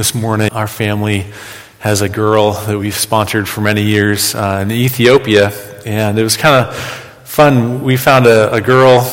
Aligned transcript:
this 0.00 0.14
morning. 0.14 0.50
Our 0.52 0.66
family 0.66 1.26
has 1.80 2.00
a 2.00 2.08
girl 2.08 2.52
that 2.52 2.78
we've 2.78 2.94
sponsored 2.94 3.46
for 3.46 3.60
many 3.60 3.82
years 3.82 4.34
uh, 4.34 4.60
in 4.62 4.72
Ethiopia, 4.72 5.50
and 5.84 6.18
it 6.18 6.22
was 6.22 6.38
kind 6.38 6.64
of 6.64 6.74
fun. 6.74 7.82
We 7.82 7.98
found 7.98 8.24
a, 8.24 8.50
a, 8.50 8.62
girl 8.62 9.06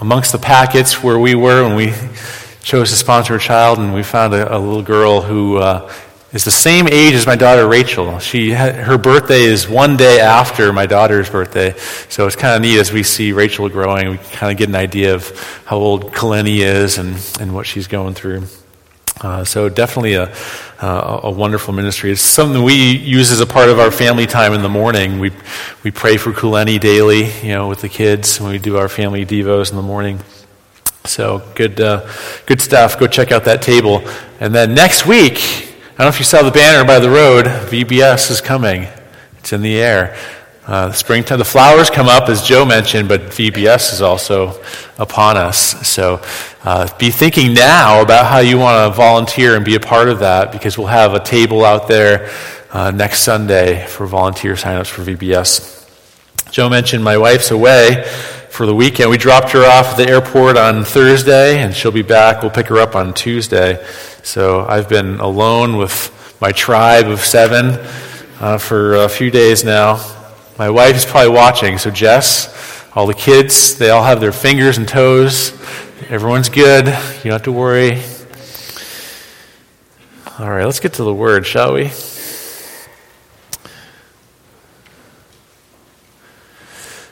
amongst 0.00 0.32
the 0.32 0.38
packets 0.38 1.02
where 1.02 1.18
we 1.18 1.34
were 1.34 1.64
when 1.64 1.76
we 1.76 1.94
chose 2.62 2.90
to 2.90 2.96
sponsor 2.96 3.36
a 3.36 3.40
child, 3.40 3.78
and 3.78 3.94
we 3.94 4.02
found 4.02 4.34
a, 4.34 4.54
a 4.54 4.58
little 4.58 4.82
girl 4.82 5.22
who 5.22 5.56
uh, 5.56 5.90
is 6.34 6.44
the 6.44 6.50
same 6.50 6.88
age 6.88 7.14
as 7.14 7.26
my 7.26 7.36
daughter 7.36 7.66
Rachel. 7.66 8.18
She 8.18 8.50
had, 8.50 8.74
her 8.74 8.98
birthday 8.98 9.44
is 9.44 9.66
one 9.66 9.96
day 9.96 10.20
after 10.20 10.74
my 10.74 10.84
daughter's 10.84 11.30
birthday, 11.30 11.74
so 12.10 12.26
it's 12.26 12.36
kind 12.36 12.54
of 12.54 12.60
neat 12.60 12.78
as 12.78 12.92
we 12.92 13.02
see 13.02 13.32
Rachel 13.32 13.70
growing. 13.70 14.10
We 14.10 14.18
kind 14.18 14.52
of 14.52 14.58
get 14.58 14.68
an 14.68 14.76
idea 14.76 15.14
of 15.14 15.62
how 15.64 15.78
old 15.78 16.12
Kuleni 16.12 16.58
is 16.58 16.98
and, 16.98 17.16
and 17.40 17.54
what 17.54 17.64
she's 17.66 17.86
going 17.86 18.12
through. 18.12 18.42
Uh, 19.20 19.44
so 19.44 19.68
definitely 19.68 20.14
a, 20.14 20.32
uh, 20.80 21.20
a 21.24 21.30
wonderful 21.30 21.74
ministry. 21.74 22.12
It's 22.12 22.20
something 22.20 22.62
we 22.62 22.96
use 22.96 23.32
as 23.32 23.40
a 23.40 23.46
part 23.46 23.68
of 23.68 23.80
our 23.80 23.90
family 23.90 24.26
time 24.26 24.52
in 24.52 24.62
the 24.62 24.68
morning. 24.68 25.18
We 25.18 25.32
we 25.82 25.90
pray 25.90 26.16
for 26.18 26.32
Kuleni 26.32 26.78
daily, 26.78 27.32
you 27.42 27.48
know, 27.48 27.68
with 27.68 27.80
the 27.80 27.88
kids 27.88 28.40
when 28.40 28.52
we 28.52 28.58
do 28.58 28.76
our 28.76 28.88
family 28.88 29.26
devos 29.26 29.70
in 29.70 29.76
the 29.76 29.82
morning. 29.82 30.20
So 31.04 31.42
good, 31.54 31.80
uh, 31.80 32.08
good 32.46 32.60
stuff. 32.60 32.98
Go 32.98 33.06
check 33.06 33.32
out 33.32 33.44
that 33.44 33.62
table. 33.62 34.06
And 34.40 34.54
then 34.54 34.74
next 34.74 35.06
week, 35.06 35.38
I 35.38 36.04
don't 36.04 36.06
know 36.06 36.08
if 36.08 36.18
you 36.18 36.24
saw 36.24 36.42
the 36.42 36.50
banner 36.50 36.86
by 36.86 37.00
the 37.00 37.10
road. 37.10 37.46
VBS 37.46 38.30
is 38.30 38.40
coming. 38.40 38.86
It's 39.38 39.52
in 39.52 39.62
the 39.62 39.80
air. 39.80 40.16
Uh, 40.68 40.92
springtime, 40.92 41.38
the 41.38 41.46
flowers 41.46 41.88
come 41.88 42.08
up, 42.08 42.28
as 42.28 42.42
Joe 42.42 42.66
mentioned, 42.66 43.08
but 43.08 43.22
VBS 43.22 43.94
is 43.94 44.02
also 44.02 44.62
upon 44.98 45.38
us. 45.38 45.88
So 45.88 46.20
uh, 46.62 46.94
be 46.98 47.10
thinking 47.10 47.54
now 47.54 48.02
about 48.02 48.26
how 48.26 48.40
you 48.40 48.58
want 48.58 48.92
to 48.92 48.94
volunteer 48.94 49.56
and 49.56 49.64
be 49.64 49.76
a 49.76 49.80
part 49.80 50.10
of 50.10 50.18
that 50.18 50.52
because 50.52 50.76
we'll 50.76 50.88
have 50.88 51.14
a 51.14 51.20
table 51.20 51.64
out 51.64 51.88
there 51.88 52.30
uh, 52.70 52.90
next 52.90 53.22
Sunday 53.22 53.86
for 53.86 54.06
volunteer 54.06 54.56
signups 54.56 54.88
for 54.88 55.00
VBS. 55.00 55.74
Joe 56.50 56.68
mentioned 56.68 57.02
my 57.02 57.16
wife's 57.16 57.50
away 57.50 58.04
for 58.50 58.66
the 58.66 58.74
weekend. 58.74 59.08
We 59.08 59.16
dropped 59.16 59.52
her 59.52 59.64
off 59.64 59.92
at 59.92 59.96
the 59.96 60.06
airport 60.06 60.58
on 60.58 60.84
Thursday, 60.84 61.62
and 61.62 61.74
she'll 61.74 61.92
be 61.92 62.02
back. 62.02 62.42
We'll 62.42 62.50
pick 62.50 62.66
her 62.66 62.76
up 62.76 62.94
on 62.94 63.14
Tuesday. 63.14 63.82
So 64.22 64.66
I've 64.66 64.90
been 64.90 65.18
alone 65.18 65.78
with 65.78 66.36
my 66.42 66.52
tribe 66.52 67.06
of 67.06 67.20
seven 67.20 67.78
uh, 68.38 68.58
for 68.58 68.96
a 68.96 69.08
few 69.08 69.30
days 69.30 69.64
now. 69.64 70.16
My 70.58 70.70
wife 70.70 70.96
is 70.96 71.04
probably 71.04 71.30
watching, 71.30 71.78
so 71.78 71.88
Jess, 71.88 72.84
all 72.92 73.06
the 73.06 73.14
kids, 73.14 73.78
they 73.78 73.90
all 73.90 74.02
have 74.02 74.20
their 74.20 74.32
fingers 74.32 74.76
and 74.76 74.88
toes. 74.88 75.52
Everyone's 76.08 76.48
good. 76.48 76.86
You 76.86 76.92
don't 77.22 77.32
have 77.32 77.44
to 77.44 77.52
worry. 77.52 78.02
All 80.40 80.50
right, 80.50 80.64
let's 80.64 80.80
get 80.80 80.94
to 80.94 81.04
the 81.04 81.14
word, 81.14 81.46
shall 81.46 81.74
we? 81.74 81.90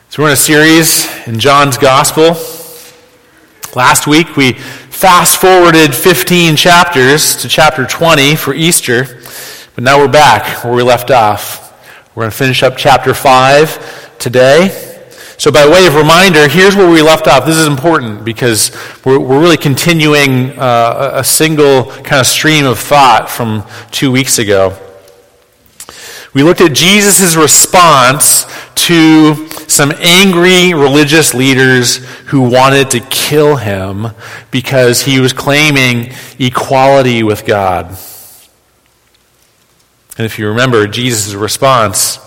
So, 0.09 0.25
we're 0.25 0.27
in 0.27 0.33
a 0.33 0.37
series 0.37 1.07
in 1.29 1.39
John's 1.39 1.79
Gospel. 1.79 2.35
Last 3.77 4.09
week, 4.09 4.37
we 4.37 4.55
fast 4.55 5.41
forwarded 5.41 5.95
15 5.95 6.57
chapters 6.57 7.37
to 7.37 7.49
chapter 7.49 7.87
20 7.87 8.35
for 8.35 8.55
Easter, 8.55 9.05
but 9.77 9.85
now 9.85 10.01
we're 10.01 10.09
back 10.09 10.65
where 10.65 10.75
we 10.75 10.83
left 10.83 11.13
off. 11.13 11.66
We're 12.17 12.23
going 12.23 12.31
to 12.31 12.37
finish 12.39 12.63
up 12.63 12.79
chapter 12.79 13.13
5 13.13 14.19
today. 14.19 14.71
So, 15.37 15.53
by 15.53 15.69
way 15.69 15.87
of 15.87 15.97
reminder, 15.97 16.49
here's 16.49 16.75
where 16.75 16.91
we 16.91 17.03
left 17.03 17.29
off. 17.29 17.45
This 17.45 17.59
is 17.59 17.67
important 17.67 18.25
because 18.25 18.75
we're, 19.05 19.19
we're 19.19 19.39
really 19.39 19.59
continuing 19.59 20.59
uh, 20.59 21.11
a 21.13 21.23
single 21.23 21.91
kind 21.91 22.21
of 22.21 22.27
stream 22.27 22.65
of 22.65 22.79
thought 22.79 23.29
from 23.29 23.65
two 23.91 24.11
weeks 24.11 24.39
ago. 24.39 24.75
We 26.33 26.43
looked 26.43 26.63
at 26.63 26.73
Jesus' 26.73 27.37
response 27.37 28.47
to 28.87 29.47
some 29.69 29.93
angry 29.99 30.73
religious 30.73 31.35
leaders 31.35 31.97
who 32.29 32.49
wanted 32.49 32.89
to 32.93 33.01
kill 33.01 33.57
him 33.57 34.07
because 34.51 35.03
he 35.03 35.21
was 35.21 35.35
claiming 35.35 36.15
equality 36.39 37.23
with 37.23 37.45
God. 37.45 37.95
And 40.17 40.25
if 40.25 40.39
you 40.39 40.49
remember 40.49 40.87
Jesus' 40.87 41.35
response, 41.35 42.19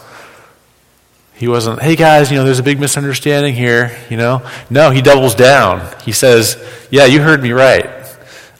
he 1.34 1.48
wasn't, 1.48 1.82
hey 1.82 1.96
guys, 1.96 2.30
you 2.30 2.38
know, 2.38 2.44
there's 2.44 2.60
a 2.60 2.64
big 2.64 2.80
misunderstanding 2.80 3.56
here, 3.56 3.98
you 4.10 4.18
know. 4.18 4.46
No, 4.70 4.92
he 4.92 5.02
doubles 5.02 5.36
down. 5.36 5.90
He 6.04 6.12
says, 6.12 6.62
yeah, 6.92 7.06
you 7.06 7.22
heard 7.22 7.42
me 7.42 7.52
right. 7.52 7.90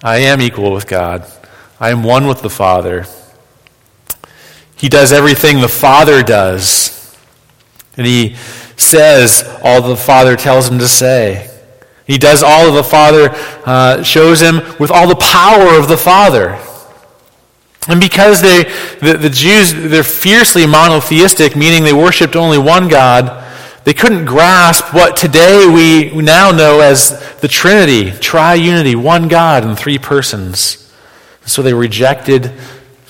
I 0.02 0.18
am 0.20 0.42
equal 0.42 0.72
with 0.72 0.88
God, 0.88 1.26
I 1.80 1.90
am 1.90 2.04
one 2.04 2.28
with 2.28 2.42
the 2.42 2.50
Father. 2.50 3.06
He 4.78 4.88
does 4.88 5.12
everything 5.12 5.60
the 5.60 5.68
Father 5.68 6.24
does. 6.24 7.18
And 7.98 8.08
he 8.08 8.36
says 8.78 9.44
all 9.62 9.82
the 9.82 9.98
Father 9.98 10.38
tells 10.38 10.70
him 10.70 10.80
to 10.80 10.88
say. 10.88 11.54
He 12.08 12.18
does 12.18 12.42
all 12.42 12.68
of 12.70 12.74
the 12.74 12.84
Father 12.84 13.30
uh, 13.66 14.04
shows 14.04 14.42
him 14.42 14.62
with 14.80 14.90
all 14.90 15.08
the 15.08 15.18
power 15.18 15.78
of 15.78 15.90
the 15.90 15.98
Father. 15.98 16.58
And 17.88 18.00
because 18.00 18.42
they, 18.42 18.64
the, 19.02 19.18
the 19.18 19.30
Jews, 19.30 19.74
they're 19.74 20.04
fiercely 20.04 20.68
monotheistic, 20.68 21.56
meaning 21.56 21.84
they 21.84 21.94
worshiped 21.94 22.36
only 22.36 22.58
one 22.58 22.88
God, 22.88 23.46
they 23.86 23.94
couldn't 23.94 24.26
grasp 24.26 24.94
what 24.94 25.18
today 25.18 25.66
we 25.66 26.22
now 26.22 26.52
know 26.52 26.82
as 26.82 27.20
the 27.38 27.48
Trinity, 27.48 28.12
triunity, 28.12 28.96
one 28.96 29.28
God 29.28 29.64
in 29.64 29.76
three 29.76 29.98
persons. 29.98 30.92
So 31.46 31.62
they 31.62 31.74
rejected 31.74 32.52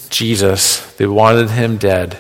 Jesus. 0.10 0.94
They 0.94 1.08
wanted 1.08 1.50
him 1.50 1.78
dead. 1.78 2.20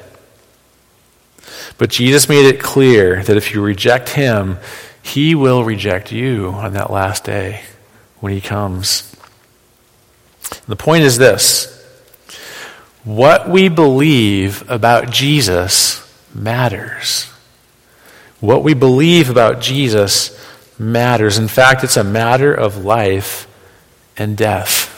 But 1.77 1.89
Jesus 1.89 2.27
made 2.27 2.45
it 2.45 2.59
clear 2.59 3.23
that 3.23 3.37
if 3.37 3.53
you 3.53 3.61
reject 3.61 4.09
him, 4.09 4.57
he 5.01 5.35
will 5.35 5.63
reject 5.63 6.11
you 6.11 6.49
on 6.49 6.73
that 6.73 6.91
last 6.91 7.23
day 7.23 7.61
when 8.19 8.33
he 8.33 8.41
comes. 8.41 9.15
the 10.67 10.75
point 10.75 11.03
is 11.03 11.17
this 11.17 11.78
what 13.09 13.49
we 13.49 13.69
believe 13.69 14.69
about 14.69 15.09
Jesus 15.09 16.07
matters. 16.35 17.23
What 18.39 18.63
we 18.63 18.75
believe 18.75 19.31
about 19.31 19.61
Jesus 19.61 20.39
matters. 20.77 21.39
In 21.39 21.47
fact, 21.47 21.83
it's 21.83 21.97
a 21.97 22.03
matter 22.03 22.53
of 22.53 22.85
life 22.85 23.47
and 24.15 24.37
death. 24.37 24.95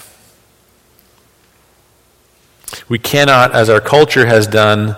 We 2.90 3.00
cannot, 3.00 3.56
as 3.56 3.70
our 3.70 3.80
culture 3.80 4.26
has 4.26 4.46
done, 4.46 4.98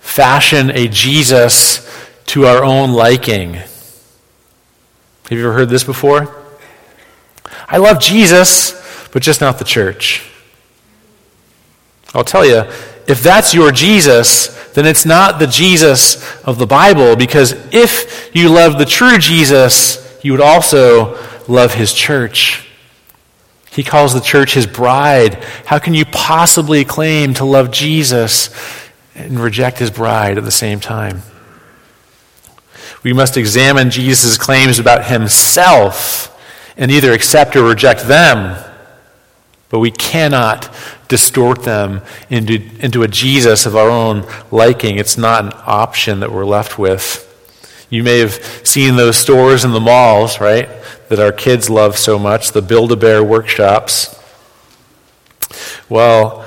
fashion 0.00 0.70
a 0.70 0.88
Jesus 0.88 1.86
to 2.28 2.46
our 2.46 2.64
own 2.64 2.92
liking. 2.92 3.52
Have 3.52 3.68
you 5.28 5.40
ever 5.40 5.52
heard 5.52 5.68
this 5.68 5.84
before? 5.84 6.34
I 7.68 7.76
love 7.76 8.00
Jesus, 8.00 8.72
but 9.12 9.20
just 9.20 9.42
not 9.42 9.58
the 9.58 9.66
church. 9.66 10.29
I'll 12.14 12.24
tell 12.24 12.44
you, 12.44 12.64
if 13.06 13.22
that's 13.22 13.54
your 13.54 13.72
Jesus, 13.72 14.48
then 14.72 14.86
it's 14.86 15.04
not 15.04 15.38
the 15.38 15.46
Jesus 15.46 16.40
of 16.42 16.58
the 16.58 16.66
Bible, 16.66 17.16
because 17.16 17.52
if 17.72 18.30
you 18.34 18.48
love 18.48 18.78
the 18.78 18.84
true 18.84 19.18
Jesus, 19.18 20.18
you 20.22 20.32
would 20.32 20.40
also 20.40 21.18
love 21.48 21.74
his 21.74 21.92
church. 21.92 22.68
He 23.70 23.82
calls 23.82 24.14
the 24.14 24.20
church 24.20 24.54
his 24.54 24.66
bride. 24.66 25.34
How 25.66 25.78
can 25.78 25.94
you 25.94 26.04
possibly 26.04 26.84
claim 26.84 27.34
to 27.34 27.44
love 27.44 27.70
Jesus 27.70 28.50
and 29.14 29.38
reject 29.38 29.78
his 29.78 29.90
bride 29.90 30.38
at 30.38 30.44
the 30.44 30.50
same 30.50 30.80
time? 30.80 31.22
We 33.02 33.12
must 33.12 33.36
examine 33.36 33.90
Jesus' 33.90 34.36
claims 34.36 34.78
about 34.78 35.06
himself 35.06 36.36
and 36.76 36.90
either 36.90 37.12
accept 37.12 37.56
or 37.56 37.62
reject 37.62 38.06
them. 38.06 38.62
But 39.70 39.78
we 39.78 39.90
cannot 39.90 40.72
distort 41.08 41.62
them 41.62 42.02
into, 42.28 42.60
into 42.80 43.02
a 43.02 43.08
Jesus 43.08 43.66
of 43.66 43.76
our 43.76 43.88
own 43.88 44.26
liking. 44.50 44.98
It's 44.98 45.16
not 45.16 45.44
an 45.44 45.52
option 45.64 46.20
that 46.20 46.32
we're 46.32 46.44
left 46.44 46.78
with. 46.78 47.26
You 47.88 48.02
may 48.02 48.18
have 48.18 48.34
seen 48.64 48.96
those 48.96 49.16
stores 49.16 49.64
in 49.64 49.72
the 49.72 49.80
malls, 49.80 50.40
right, 50.40 50.68
that 51.08 51.18
our 51.18 51.32
kids 51.32 51.70
love 51.70 51.96
so 51.96 52.18
much, 52.18 52.52
the 52.52 52.62
Build 52.62 52.92
a 52.92 52.96
Bear 52.96 53.22
workshops. 53.24 54.16
Well, 55.88 56.44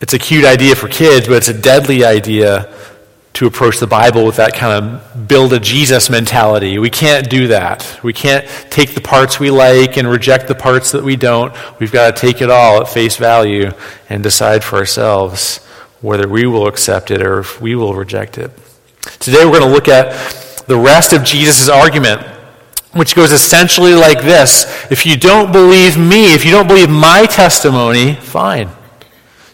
it's 0.00 0.12
a 0.12 0.18
cute 0.18 0.44
idea 0.44 0.74
for 0.76 0.88
kids, 0.88 1.26
but 1.26 1.36
it's 1.36 1.48
a 1.48 1.60
deadly 1.60 2.04
idea 2.04 2.72
to 3.38 3.46
approach 3.46 3.78
the 3.78 3.86
Bible 3.86 4.26
with 4.26 4.34
that 4.34 4.52
kind 4.52 4.84
of 4.84 5.28
build 5.28 5.52
a 5.52 5.60
Jesus 5.60 6.10
mentality. 6.10 6.76
We 6.80 6.90
can't 6.90 7.30
do 7.30 7.46
that. 7.46 8.00
We 8.02 8.12
can't 8.12 8.44
take 8.68 8.96
the 8.96 9.00
parts 9.00 9.38
we 9.38 9.48
like 9.52 9.96
and 9.96 10.08
reject 10.08 10.48
the 10.48 10.56
parts 10.56 10.90
that 10.90 11.04
we 11.04 11.14
don't. 11.14 11.54
We've 11.78 11.92
got 11.92 12.16
to 12.16 12.20
take 12.20 12.42
it 12.42 12.50
all 12.50 12.80
at 12.80 12.88
face 12.88 13.16
value 13.16 13.70
and 14.08 14.24
decide 14.24 14.64
for 14.64 14.74
ourselves 14.78 15.58
whether 16.00 16.26
we 16.26 16.46
will 16.46 16.66
accept 16.66 17.12
it 17.12 17.22
or 17.22 17.38
if 17.38 17.60
we 17.60 17.76
will 17.76 17.94
reject 17.94 18.38
it. 18.38 18.50
Today 19.20 19.44
we're 19.44 19.60
going 19.60 19.70
to 19.70 19.72
look 19.72 19.86
at 19.86 20.66
the 20.66 20.76
rest 20.76 21.12
of 21.12 21.22
Jesus' 21.22 21.68
argument 21.68 22.22
which 22.94 23.14
goes 23.14 23.30
essentially 23.30 23.94
like 23.94 24.20
this 24.20 24.64
If 24.90 25.06
you 25.06 25.16
don't 25.16 25.52
believe 25.52 25.96
me, 25.96 26.34
if 26.34 26.44
you 26.44 26.50
don't 26.50 26.66
believe 26.66 26.90
my 26.90 27.24
testimony, 27.26 28.14
fine. 28.14 28.70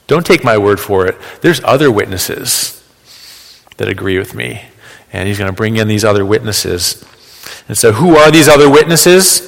Don't 0.07 0.25
take 0.25 0.43
my 0.43 0.57
word 0.57 0.81
for 0.81 1.07
it. 1.07 1.19
There's 1.43 1.63
other 1.65 1.93
witnesses 1.93 2.81
that 3.77 3.89
agree 3.89 4.19
with 4.19 4.35
me. 4.35 4.63
And 5.13 5.29
he's 5.29 5.39
going 5.39 5.51
to 5.51 5.57
bring 5.57 5.77
in 5.77 5.89
these 5.89 6.05
other 6.05 6.25
witnesses. 6.25 7.05
And 7.69 7.77
so, 7.77 7.93
who 7.93 8.17
are 8.17 8.31
these 8.31 8.49
other 8.49 8.69
witnesses? 8.71 9.43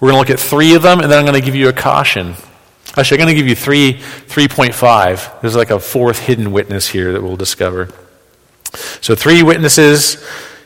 We're 0.00 0.10
going 0.10 0.24
to 0.24 0.32
look 0.32 0.38
at 0.38 0.40
three 0.40 0.74
of 0.74 0.82
them, 0.82 1.00
and 1.00 1.10
then 1.10 1.18
I'm 1.18 1.24
going 1.24 1.40
to 1.40 1.44
give 1.44 1.54
you 1.54 1.68
a 1.68 1.72
caution. 1.72 2.34
Actually, 2.96 3.20
I'm 3.20 3.26
going 3.26 3.34
to 3.36 3.40
give 3.40 3.48
you 3.48 3.54
three, 3.54 3.94
3.5. 3.94 5.40
There's 5.40 5.56
like 5.56 5.70
a 5.70 5.78
fourth 5.78 6.20
hidden 6.20 6.52
witness 6.52 6.88
here 6.88 7.12
that 7.12 7.22
we'll 7.22 7.36
discover. 7.36 7.88
So, 9.00 9.14
three 9.14 9.42
witnesses 9.42 10.24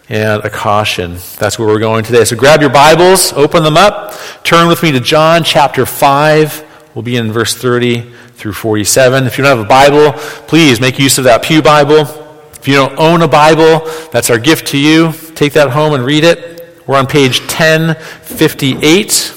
and 0.09 0.43
a 0.45 0.51
caution. 0.51 1.17
That's 1.39 1.59
where 1.59 1.69
we're 1.69 1.79
going 1.79 2.05
today. 2.05 2.25
So, 2.25 2.37
grab 2.37 2.61
your 2.61 2.71
Bibles, 2.71 3.33
open 3.33 3.63
them 3.63 3.77
up, 3.77 4.15
turn 4.45 4.69
with 4.69 4.83
me 4.83 4.93
to 4.93 5.01
John 5.01 5.45
chapter 5.45 5.87
5. 5.87 6.91
We'll 6.95 7.03
be 7.03 7.17
in 7.17 7.33
verse 7.33 7.55
30 7.55 8.13
through 8.35 8.53
47. 8.53 9.25
If 9.25 9.39
you 9.39 9.45
don't 9.45 9.57
have 9.57 9.65
a 9.65 9.69
Bible, 9.69 10.13
please 10.47 10.81
make 10.81 10.99
use 10.99 11.19
of 11.19 11.25
that 11.25 11.43
Pew 11.43 11.63
Bible. 11.63 12.22
If 12.63 12.69
you 12.69 12.75
don't 12.75 12.97
own 12.97 13.23
a 13.23 13.29
Bible, 13.29 13.81
that's 14.13 14.31
our 14.31 14.39
gift 14.39 14.69
to 14.69 14.79
you. 14.79 15.11
Take 15.35 15.55
that 15.55 15.71
home 15.71 15.95
and 15.95 16.05
read 16.05 16.23
it. 16.23 16.79
We're 16.87 16.97
on 16.97 17.09
page 17.09 17.41
1058. 17.41 19.35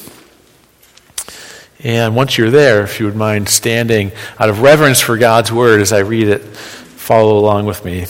And 1.79 2.15
once 2.15 2.37
you're 2.37 2.51
there, 2.51 2.83
if 2.83 2.99
you 2.99 3.07
would 3.07 3.15
mind 3.15 3.49
standing 3.49 4.11
out 4.37 4.49
of 4.49 4.61
reverence 4.61 5.01
for 5.01 5.17
God's 5.17 5.51
word 5.51 5.81
as 5.81 5.91
I 5.91 6.01
read 6.01 6.27
it, 6.27 6.41
follow 6.43 7.39
along 7.39 7.65
with 7.65 7.83
me. 7.83 8.05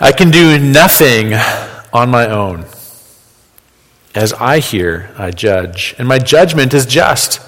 I 0.00 0.10
can 0.10 0.32
do 0.32 0.58
nothing 0.58 1.34
on 1.92 2.10
my 2.10 2.26
own. 2.26 2.66
As 4.16 4.32
I 4.32 4.60
hear, 4.60 5.10
I 5.18 5.30
judge, 5.30 5.94
and 5.98 6.08
my 6.08 6.18
judgment 6.18 6.72
is 6.72 6.86
just, 6.86 7.38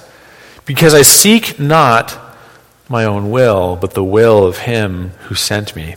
because 0.66 0.92
I 0.92 1.00
seek 1.00 1.58
not 1.58 2.18
my 2.90 3.06
own 3.06 3.30
will, 3.30 3.74
but 3.76 3.94
the 3.94 4.04
will 4.04 4.46
of 4.46 4.58
him 4.58 5.12
who 5.20 5.34
sent 5.34 5.74
me. 5.74 5.96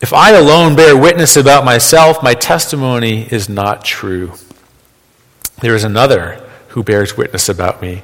If 0.00 0.14
I 0.14 0.30
alone 0.30 0.74
bear 0.74 0.96
witness 0.96 1.36
about 1.36 1.66
myself, 1.66 2.22
my 2.22 2.32
testimony 2.32 3.28
is 3.30 3.46
not 3.46 3.84
true. 3.84 4.32
There 5.60 5.74
is 5.74 5.84
another 5.84 6.42
who 6.68 6.82
bears 6.82 7.14
witness 7.14 7.50
about 7.50 7.82
me, 7.82 8.02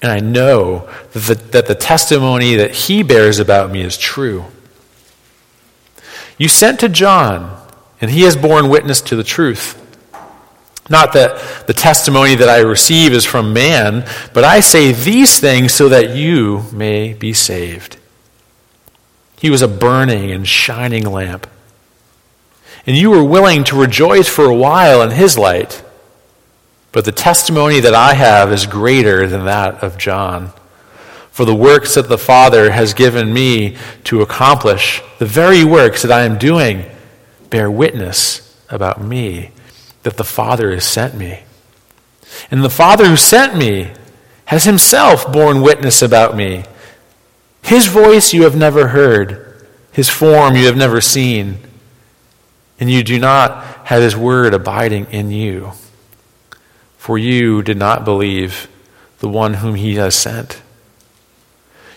and 0.00 0.10
I 0.10 0.20
know 0.20 0.88
that 1.12 1.20
the, 1.26 1.34
that 1.50 1.66
the 1.66 1.74
testimony 1.74 2.54
that 2.54 2.70
he 2.70 3.02
bears 3.02 3.38
about 3.38 3.70
me 3.70 3.82
is 3.82 3.98
true. 3.98 4.46
You 6.38 6.48
sent 6.48 6.80
to 6.80 6.88
John, 6.88 7.54
and 8.00 8.10
he 8.10 8.22
has 8.22 8.34
borne 8.34 8.70
witness 8.70 9.02
to 9.02 9.14
the 9.14 9.22
truth. 9.22 9.82
Not 10.88 11.12
that 11.14 11.66
the 11.66 11.72
testimony 11.72 12.36
that 12.36 12.48
I 12.48 12.58
receive 12.58 13.12
is 13.12 13.24
from 13.24 13.52
man, 13.52 14.06
but 14.32 14.44
I 14.44 14.60
say 14.60 14.92
these 14.92 15.40
things 15.40 15.72
so 15.72 15.88
that 15.88 16.14
you 16.14 16.64
may 16.72 17.12
be 17.12 17.32
saved. 17.32 17.96
He 19.38 19.50
was 19.50 19.62
a 19.62 19.68
burning 19.68 20.30
and 20.30 20.46
shining 20.46 21.04
lamp. 21.04 21.48
And 22.86 22.96
you 22.96 23.10
were 23.10 23.24
willing 23.24 23.64
to 23.64 23.80
rejoice 23.80 24.28
for 24.28 24.44
a 24.44 24.54
while 24.54 25.02
in 25.02 25.10
his 25.10 25.36
light. 25.36 25.82
But 26.92 27.04
the 27.04 27.12
testimony 27.12 27.80
that 27.80 27.94
I 27.94 28.14
have 28.14 28.52
is 28.52 28.66
greater 28.66 29.26
than 29.26 29.44
that 29.44 29.82
of 29.82 29.98
John. 29.98 30.52
For 31.32 31.44
the 31.44 31.54
works 31.54 31.96
that 31.96 32.08
the 32.08 32.16
Father 32.16 32.70
has 32.70 32.94
given 32.94 33.32
me 33.32 33.76
to 34.04 34.22
accomplish, 34.22 35.02
the 35.18 35.26
very 35.26 35.64
works 35.64 36.02
that 36.02 36.12
I 36.12 36.22
am 36.22 36.38
doing, 36.38 36.86
bear 37.50 37.70
witness 37.70 38.56
about 38.70 39.02
me 39.02 39.50
that 40.06 40.16
the 40.16 40.24
Father 40.24 40.70
has 40.70 40.84
sent 40.84 41.16
me. 41.16 41.40
And 42.48 42.62
the 42.62 42.70
Father 42.70 43.08
who 43.08 43.16
sent 43.16 43.56
me 43.56 43.90
has 44.44 44.62
himself 44.62 45.32
borne 45.32 45.62
witness 45.62 46.00
about 46.00 46.36
me. 46.36 46.62
His 47.62 47.88
voice 47.88 48.32
you 48.32 48.44
have 48.44 48.54
never 48.54 48.86
heard, 48.86 49.66
his 49.90 50.08
form 50.08 50.54
you 50.54 50.66
have 50.66 50.76
never 50.76 51.00
seen, 51.00 51.58
and 52.78 52.88
you 52.88 53.02
do 53.02 53.18
not 53.18 53.64
have 53.88 54.00
his 54.00 54.14
word 54.14 54.54
abiding 54.54 55.06
in 55.10 55.32
you. 55.32 55.72
For 56.98 57.18
you 57.18 57.64
did 57.64 57.76
not 57.76 58.04
believe 58.04 58.68
the 59.18 59.28
one 59.28 59.54
whom 59.54 59.74
he 59.74 59.96
has 59.96 60.14
sent. 60.14 60.62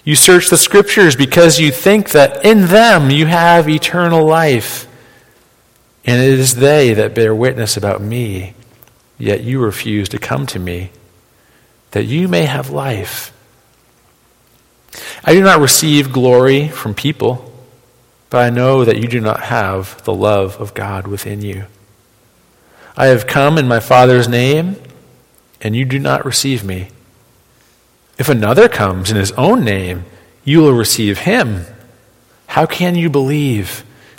You 0.04 0.16
search 0.16 0.50
the 0.50 0.58
scriptures 0.58 1.16
because 1.16 1.60
you 1.60 1.70
think 1.70 2.10
that 2.10 2.44
in 2.44 2.66
them 2.66 3.12
you 3.12 3.28
have 3.28 3.70
eternal 3.70 4.26
life. 4.26 4.88
And 6.10 6.24
it 6.24 6.40
is 6.40 6.56
they 6.56 6.96
that 6.96 7.14
bear 7.14 7.36
witness 7.36 7.78
about 7.78 8.02
me, 8.02 8.56
yet 9.20 9.44
you 9.44 9.60
refuse 9.60 10.10
to 10.10 10.18
come 10.18 10.48
to 10.48 10.58
me, 10.58 10.90
that 11.92 12.06
you 12.06 12.28
may 12.28 12.46
have 12.46 12.72
life. 12.72 13.32
I 15.24 15.34
do 15.34 15.44
not 15.44 15.60
receive 15.60 16.12
glory 16.12 16.68
from 16.68 16.96
people, 16.96 17.54
but 18.32 18.44
I 18.44 18.50
know 18.50 18.84
that 18.84 18.98
you 18.98 19.08
do 19.08 19.20
not 19.20 19.42
have 19.42 20.04
the 20.04 20.14
love 20.14 20.60
of 20.60 20.74
God 20.74 21.06
within 21.06 21.44
you. 21.44 21.68
I 22.98 23.06
have 23.06 23.28
come 23.28 23.60
in 23.60 23.68
my 23.68 23.80
Father's 23.80 24.28
name, 24.28 24.78
and 25.62 25.76
you 25.76 25.86
do 25.86 26.00
not 26.00 26.26
receive 26.26 26.64
me. 26.64 26.88
If 28.18 28.30
another 28.30 28.68
comes 28.68 29.12
in 29.12 29.16
his 29.18 29.32
own 29.34 29.64
name, 29.64 30.06
you 30.44 30.62
will 30.62 30.74
receive 30.74 31.20
him. 31.20 31.66
How 32.48 32.66
can 32.66 32.96
you 32.96 33.12
believe 33.12 33.84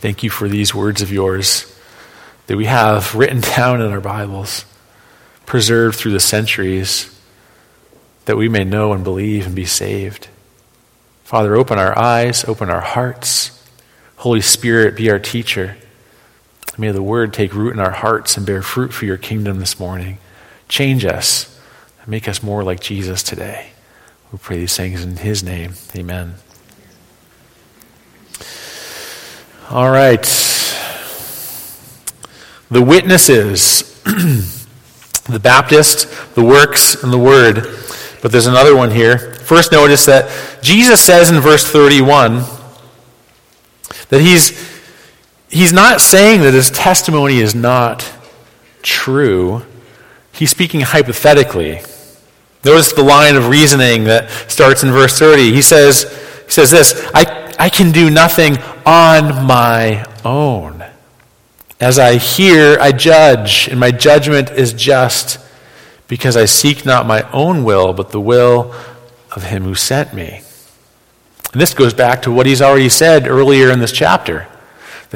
thank 0.00 0.22
you 0.22 0.30
for 0.30 0.48
these 0.48 0.74
words 0.74 1.02
of 1.02 1.12
yours 1.12 1.72
that 2.46 2.56
we 2.56 2.66
have 2.66 3.14
written 3.16 3.40
down 3.40 3.80
in 3.80 3.92
our 3.92 4.00
Bibles, 4.00 4.64
preserved 5.44 5.96
through 5.96 6.12
the 6.12 6.20
centuries, 6.20 7.12
that 8.24 8.36
we 8.36 8.48
may 8.48 8.64
know 8.64 8.92
and 8.92 9.04
believe 9.04 9.46
and 9.46 9.54
be 9.54 9.64
saved. 9.64 10.28
Father, 11.24 11.56
open 11.56 11.78
our 11.78 11.96
eyes, 11.98 12.44
open 12.44 12.70
our 12.70 12.80
hearts. 12.80 13.52
Holy 14.16 14.40
Spirit, 14.40 14.96
be 14.96 15.10
our 15.10 15.18
teacher. 15.18 15.76
May 16.78 16.90
the 16.90 17.02
word 17.02 17.32
take 17.32 17.54
root 17.54 17.72
in 17.72 17.80
our 17.80 17.90
hearts 17.90 18.36
and 18.36 18.46
bear 18.46 18.62
fruit 18.62 18.92
for 18.92 19.04
your 19.06 19.16
kingdom 19.16 19.58
this 19.58 19.80
morning. 19.80 20.18
Change 20.68 21.04
us 21.04 21.58
and 22.00 22.08
Make 22.08 22.28
us 22.28 22.42
more 22.42 22.62
like 22.62 22.80
Jesus 22.80 23.22
today. 23.22 23.70
We 24.32 24.38
pray 24.38 24.58
these 24.58 24.76
things 24.76 25.02
in 25.02 25.16
his 25.16 25.42
name. 25.42 25.74
Amen. 25.96 26.34
All 29.70 29.90
right. 29.90 30.22
The 32.70 32.82
witnesses 32.82 34.00
the 35.28 35.40
Baptist, 35.40 36.08
the 36.34 36.44
works, 36.44 37.02
and 37.02 37.12
the 37.12 37.18
word. 37.18 37.66
But 38.22 38.32
there's 38.32 38.46
another 38.46 38.76
one 38.76 38.90
here. 38.90 39.18
First, 39.18 39.72
notice 39.72 40.06
that 40.06 40.30
Jesus 40.62 41.00
says 41.00 41.30
in 41.30 41.40
verse 41.40 41.66
31 41.66 42.44
that 44.08 44.20
he's, 44.20 44.80
he's 45.48 45.72
not 45.72 46.00
saying 46.00 46.42
that 46.42 46.54
his 46.54 46.70
testimony 46.70 47.38
is 47.38 47.54
not 47.54 48.12
true. 48.82 49.62
He's 50.32 50.50
speaking 50.50 50.82
hypothetically. 50.82 51.80
Notice 52.64 52.92
the 52.92 53.02
line 53.02 53.36
of 53.36 53.48
reasoning 53.48 54.04
that 54.04 54.30
starts 54.48 54.82
in 54.82 54.90
verse 54.90 55.18
30. 55.18 55.52
He 55.52 55.62
says, 55.62 56.04
he 56.46 56.52
says 56.52 56.70
this 56.70 57.10
I, 57.14 57.45
I 57.58 57.68
can 57.68 57.92
do 57.92 58.10
nothing 58.10 58.58
on 58.84 59.46
my 59.46 60.04
own. 60.24 60.84
As 61.80 61.98
I 61.98 62.16
hear, 62.16 62.78
I 62.80 62.92
judge, 62.92 63.68
and 63.68 63.78
my 63.78 63.90
judgment 63.90 64.50
is 64.50 64.72
just 64.72 65.38
because 66.08 66.36
I 66.36 66.44
seek 66.44 66.86
not 66.86 67.06
my 67.06 67.28
own 67.32 67.64
will, 67.64 67.92
but 67.92 68.10
the 68.10 68.20
will 68.20 68.74
of 69.32 69.44
him 69.44 69.64
who 69.64 69.74
sent 69.74 70.14
me. 70.14 70.42
And 71.52 71.60
this 71.60 71.74
goes 71.74 71.94
back 71.94 72.22
to 72.22 72.32
what 72.32 72.46
he's 72.46 72.62
already 72.62 72.88
said 72.88 73.26
earlier 73.26 73.70
in 73.70 73.80
this 73.80 73.92
chapter 73.92 74.46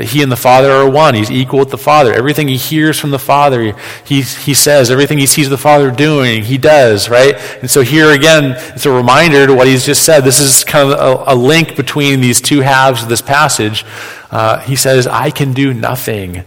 that 0.01 0.07
he 0.07 0.23
and 0.23 0.33
the 0.33 0.37
Father 0.37 0.73
are 0.73 0.89
one. 0.89 1.15
He's 1.15 1.31
equal 1.31 1.59
with 1.59 1.69
the 1.69 1.77
Father. 1.77 2.15
Everything 2.15 2.49
he 2.49 2.57
hears 2.57 2.99
from 2.99 3.11
the 3.11 3.19
Father, 3.19 3.77
he, 4.03 4.23
he 4.23 4.55
says. 4.55 4.91
Everything 4.91 5.19
he 5.19 5.27
sees 5.27 5.51
the 5.51 5.59
Father 5.59 5.91
doing, 5.91 6.43
he 6.43 6.57
does, 6.57 7.11
right? 7.11 7.35
And 7.61 7.71
so 7.71 7.83
here 7.83 8.11
again, 8.11 8.55
it's 8.75 8.87
a 8.87 8.91
reminder 8.91 9.47
to 9.47 9.53
what 9.53 9.67
he's 9.67 9.85
just 9.85 10.03
said. 10.03 10.25
This 10.25 10.41
is 10.41 10.65
kind 10.65 10.91
of 10.91 10.99
a, 10.99 11.35
a 11.35 11.37
link 11.37 11.77
between 11.77 12.23
these 12.23 12.41
two 12.41 12.63
halves 12.63 13.03
of 13.03 13.11
this 13.11 13.21
passage. 13.21 13.85
Uh, 14.31 14.61
he 14.61 14.75
says, 14.75 15.07
I 15.07 15.31
can 15.31 15.53
do 15.53 15.75
nothing 15.75 16.45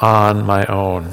on 0.00 0.44
my 0.44 0.66
own. 0.66 1.12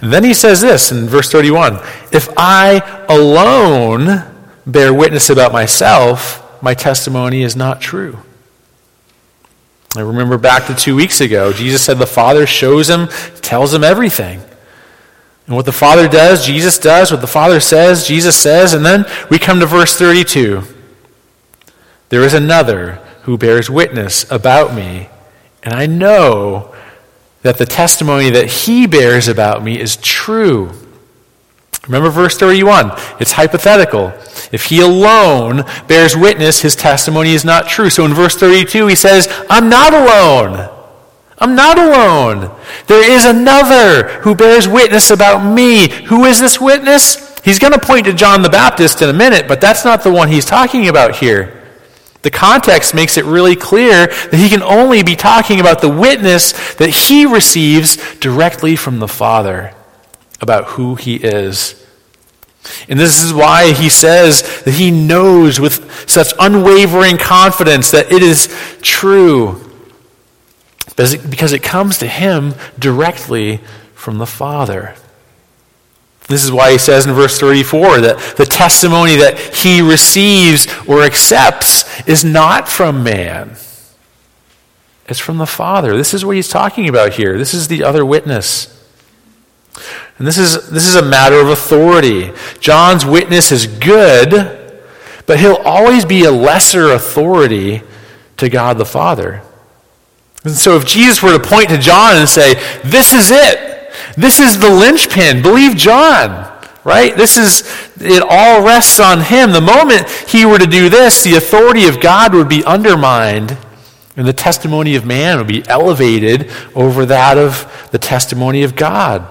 And 0.00 0.10
then 0.10 0.24
he 0.24 0.32
says 0.32 0.62
this 0.62 0.90
in 0.90 1.06
verse 1.06 1.30
31 1.30 1.80
If 2.12 2.30
I 2.38 3.04
alone 3.10 4.24
bear 4.66 4.94
witness 4.94 5.28
about 5.28 5.52
myself, 5.52 6.62
my 6.62 6.72
testimony 6.72 7.42
is 7.42 7.54
not 7.54 7.82
true. 7.82 8.20
I 9.96 10.00
remember 10.00 10.38
back 10.38 10.66
to 10.66 10.74
two 10.74 10.96
weeks 10.96 11.20
ago, 11.20 11.52
Jesus 11.52 11.82
said 11.82 11.98
the 11.98 12.06
Father 12.06 12.46
shows 12.46 12.90
him, 12.90 13.08
tells 13.42 13.72
him 13.72 13.84
everything. 13.84 14.40
And 15.46 15.56
what 15.56 15.66
the 15.66 15.72
Father 15.72 16.08
does, 16.08 16.44
Jesus 16.44 16.78
does. 16.78 17.12
What 17.12 17.20
the 17.20 17.26
Father 17.26 17.60
says, 17.60 18.06
Jesus 18.06 18.36
says. 18.36 18.74
And 18.74 18.84
then 18.84 19.04
we 19.30 19.38
come 19.38 19.60
to 19.60 19.66
verse 19.66 19.96
32. 19.96 20.62
There 22.08 22.22
is 22.22 22.34
another 22.34 23.00
who 23.22 23.38
bears 23.38 23.70
witness 23.70 24.30
about 24.30 24.74
me, 24.74 25.08
and 25.62 25.74
I 25.74 25.86
know 25.86 26.74
that 27.42 27.58
the 27.58 27.66
testimony 27.66 28.30
that 28.30 28.46
he 28.46 28.86
bears 28.86 29.28
about 29.28 29.64
me 29.64 29.80
is 29.80 29.96
true. 29.96 30.70
Remember 31.86 32.08
verse 32.08 32.36
31. 32.38 32.92
It's 33.20 33.32
hypothetical. 33.32 34.12
If 34.52 34.66
he 34.66 34.80
alone 34.80 35.64
bears 35.86 36.16
witness, 36.16 36.60
his 36.60 36.74
testimony 36.74 37.34
is 37.34 37.44
not 37.44 37.68
true. 37.68 37.90
So 37.90 38.04
in 38.04 38.14
verse 38.14 38.36
32, 38.36 38.86
he 38.86 38.94
says, 38.94 39.28
I'm 39.50 39.68
not 39.68 39.92
alone. 39.92 40.70
I'm 41.38 41.54
not 41.54 41.78
alone. 41.78 42.50
There 42.86 43.10
is 43.10 43.26
another 43.26 44.08
who 44.20 44.34
bears 44.34 44.66
witness 44.66 45.10
about 45.10 45.44
me. 45.44 45.90
Who 46.04 46.24
is 46.24 46.40
this 46.40 46.60
witness? 46.60 47.38
He's 47.40 47.58
going 47.58 47.74
to 47.74 47.78
point 47.78 48.06
to 48.06 48.14
John 48.14 48.40
the 48.40 48.48
Baptist 48.48 49.02
in 49.02 49.10
a 49.10 49.12
minute, 49.12 49.46
but 49.46 49.60
that's 49.60 49.84
not 49.84 50.02
the 50.02 50.12
one 50.12 50.28
he's 50.28 50.46
talking 50.46 50.88
about 50.88 51.16
here. 51.16 51.60
The 52.22 52.30
context 52.30 52.94
makes 52.94 53.18
it 53.18 53.26
really 53.26 53.56
clear 53.56 54.06
that 54.06 54.34
he 54.34 54.48
can 54.48 54.62
only 54.62 55.02
be 55.02 55.16
talking 55.16 55.60
about 55.60 55.82
the 55.82 55.90
witness 55.90 56.52
that 56.76 56.88
he 56.88 57.26
receives 57.26 57.98
directly 58.20 58.76
from 58.76 58.98
the 58.98 59.08
Father 59.08 59.74
about 60.40 60.64
who 60.64 60.94
he 60.94 61.16
is. 61.16 61.80
And 62.88 62.98
this 62.98 63.22
is 63.22 63.32
why 63.32 63.72
he 63.72 63.88
says 63.88 64.62
that 64.64 64.74
he 64.74 64.90
knows 64.90 65.60
with 65.60 66.08
such 66.08 66.32
unwavering 66.38 67.18
confidence 67.18 67.90
that 67.90 68.10
it 68.10 68.22
is 68.22 68.48
true. 68.80 69.60
Because 70.96 71.52
it 71.52 71.62
comes 71.62 71.98
to 71.98 72.06
him 72.06 72.54
directly 72.78 73.60
from 73.94 74.18
the 74.18 74.26
Father. 74.26 74.94
This 76.28 76.42
is 76.42 76.50
why 76.50 76.72
he 76.72 76.78
says 76.78 77.06
in 77.06 77.12
verse 77.12 77.38
34 77.38 78.00
that 78.00 78.36
the 78.36 78.46
testimony 78.46 79.16
that 79.16 79.38
he 79.38 79.82
receives 79.82 80.66
or 80.86 81.02
accepts 81.02 81.84
is 82.08 82.24
not 82.24 82.68
from 82.68 83.02
man. 83.02 83.56
It's 85.06 85.18
from 85.18 85.36
the 85.36 85.46
Father. 85.46 85.96
This 85.96 86.14
is 86.14 86.24
what 86.24 86.36
he's 86.36 86.48
talking 86.48 86.88
about 86.88 87.14
here. 87.14 87.36
This 87.36 87.52
is 87.52 87.68
the 87.68 87.84
other 87.84 88.06
witness. 88.06 88.70
And 90.18 90.26
this 90.26 90.38
is, 90.38 90.70
this 90.70 90.86
is 90.86 90.94
a 90.94 91.02
matter 91.02 91.36
of 91.36 91.48
authority. 91.48 92.32
John's 92.60 93.04
witness 93.04 93.50
is 93.50 93.66
good, 93.66 94.80
but 95.26 95.40
he'll 95.40 95.56
always 95.56 96.04
be 96.04 96.24
a 96.24 96.30
lesser 96.30 96.92
authority 96.92 97.82
to 98.36 98.48
God 98.48 98.78
the 98.78 98.84
Father. 98.84 99.42
And 100.44 100.54
so 100.54 100.76
if 100.76 100.86
Jesus 100.86 101.22
were 101.22 101.36
to 101.36 101.42
point 101.42 101.70
to 101.70 101.78
John 101.78 102.16
and 102.16 102.28
say, 102.28 102.54
This 102.84 103.12
is 103.12 103.30
it, 103.32 103.92
this 104.16 104.38
is 104.38 104.58
the 104.58 104.70
linchpin, 104.70 105.42
believe 105.42 105.76
John, 105.76 106.52
right? 106.84 107.16
This 107.16 107.36
is, 107.36 107.62
it 108.00 108.22
all 108.28 108.64
rests 108.64 109.00
on 109.00 109.20
him. 109.20 109.52
The 109.52 109.60
moment 109.60 110.08
he 110.28 110.44
were 110.44 110.58
to 110.58 110.66
do 110.66 110.88
this, 110.88 111.24
the 111.24 111.36
authority 111.36 111.86
of 111.86 112.00
God 112.00 112.34
would 112.34 112.48
be 112.48 112.64
undermined. 112.64 113.56
And 114.16 114.28
the 114.28 114.32
testimony 114.32 114.94
of 114.94 115.04
man 115.04 115.38
would 115.38 115.48
be 115.48 115.66
elevated 115.66 116.48
over 116.74 117.04
that 117.06 117.36
of 117.36 117.88
the 117.90 117.98
testimony 117.98 118.62
of 118.62 118.76
God. 118.76 119.26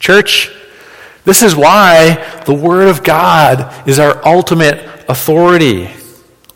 Church, 0.00 0.50
this 1.24 1.42
is 1.42 1.56
why 1.56 2.42
the 2.44 2.54
Word 2.54 2.88
of 2.88 3.02
God 3.02 3.88
is 3.88 3.98
our 3.98 4.26
ultimate 4.26 4.78
authority. 5.08 5.90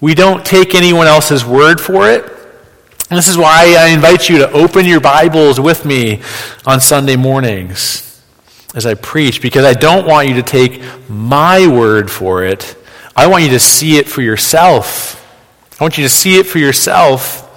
We 0.00 0.14
don't 0.14 0.44
take 0.44 0.74
anyone 0.74 1.06
else's 1.06 1.44
word 1.44 1.80
for 1.80 2.08
it. 2.10 2.24
And 3.10 3.16
this 3.16 3.28
is 3.28 3.38
why 3.38 3.74
I 3.78 3.88
invite 3.88 4.28
you 4.28 4.38
to 4.38 4.50
open 4.52 4.84
your 4.84 5.00
Bibles 5.00 5.58
with 5.58 5.86
me 5.86 6.20
on 6.66 6.80
Sunday 6.80 7.16
mornings 7.16 8.04
as 8.74 8.84
I 8.84 8.92
preach, 8.94 9.40
because 9.40 9.64
I 9.64 9.72
don't 9.72 10.06
want 10.06 10.28
you 10.28 10.34
to 10.34 10.42
take 10.42 10.82
my 11.08 11.66
word 11.66 12.10
for 12.10 12.44
it. 12.44 12.76
I 13.16 13.26
want 13.26 13.44
you 13.44 13.50
to 13.50 13.58
see 13.58 13.96
it 13.96 14.06
for 14.06 14.20
yourself. 14.20 15.14
I 15.80 15.84
want 15.84 15.96
you 15.96 16.04
to 16.04 16.10
see 16.10 16.38
it 16.38 16.46
for 16.46 16.58
yourself 16.58 17.47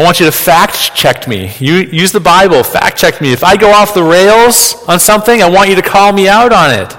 I 0.00 0.02
want 0.02 0.18
you 0.18 0.24
to 0.24 0.32
fact 0.32 0.94
check 0.94 1.28
me. 1.28 1.52
You 1.58 1.74
use 1.74 2.10
the 2.10 2.20
Bible, 2.20 2.64
fact 2.64 2.96
check 2.96 3.20
me. 3.20 3.34
If 3.34 3.44
I 3.44 3.58
go 3.58 3.70
off 3.70 3.92
the 3.92 4.02
rails 4.02 4.74
on 4.88 4.98
something, 4.98 5.42
I 5.42 5.50
want 5.50 5.68
you 5.68 5.76
to 5.76 5.82
call 5.82 6.10
me 6.10 6.26
out 6.26 6.54
on 6.54 6.70
it. 6.70 6.96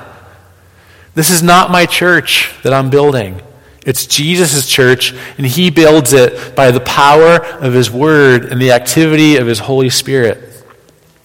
This 1.15 1.31
is 1.31 1.41
not 1.41 1.71
my 1.71 1.87
church 1.87 2.53
that 2.61 2.73
I'm 2.73 2.91
building. 2.91 3.41
It's 3.87 4.05
Jesus' 4.05 4.69
church, 4.69 5.15
and 5.39 5.47
he 5.47 5.71
builds 5.71 6.13
it 6.13 6.55
by 6.55 6.69
the 6.69 6.79
power 6.81 7.43
of 7.43 7.73
his 7.73 7.89
word 7.89 8.45
and 8.45 8.61
the 8.61 8.71
activity 8.71 9.37
of 9.37 9.47
his 9.47 9.57
Holy 9.57 9.89
Spirit, 9.89 10.63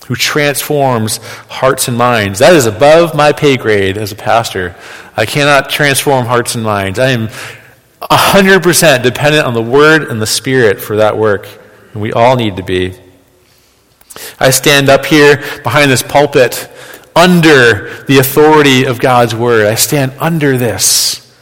who 0.06 0.14
transforms 0.14 1.18
hearts 1.50 1.88
and 1.88 1.98
minds. 1.98 2.38
That 2.38 2.54
is 2.54 2.64
above 2.64 3.14
my 3.14 3.32
pay 3.32 3.58
grade 3.58 3.98
as 3.98 4.12
a 4.12 4.16
pastor. 4.16 4.74
I 5.14 5.26
cannot 5.26 5.68
transform 5.68 6.24
hearts 6.24 6.54
and 6.54 6.64
minds. 6.64 6.98
I 6.98 7.10
am 7.10 7.28
100% 8.00 9.02
dependent 9.02 9.46
on 9.46 9.52
the 9.52 9.60
Word 9.60 10.04
and 10.04 10.22
the 10.22 10.26
Spirit 10.26 10.80
for 10.80 10.96
that 10.96 11.18
work. 11.18 11.46
And 11.96 12.02
we 12.02 12.12
all 12.12 12.36
need 12.36 12.56
to 12.56 12.62
be. 12.62 12.92
I 14.38 14.50
stand 14.50 14.90
up 14.90 15.06
here 15.06 15.38
behind 15.62 15.90
this 15.90 16.02
pulpit 16.02 16.70
under 17.16 18.04
the 18.04 18.18
authority 18.18 18.84
of 18.84 19.00
God's 19.00 19.34
Word. 19.34 19.64
I 19.64 19.76
stand 19.76 20.12
under 20.20 20.58
this. 20.58 21.34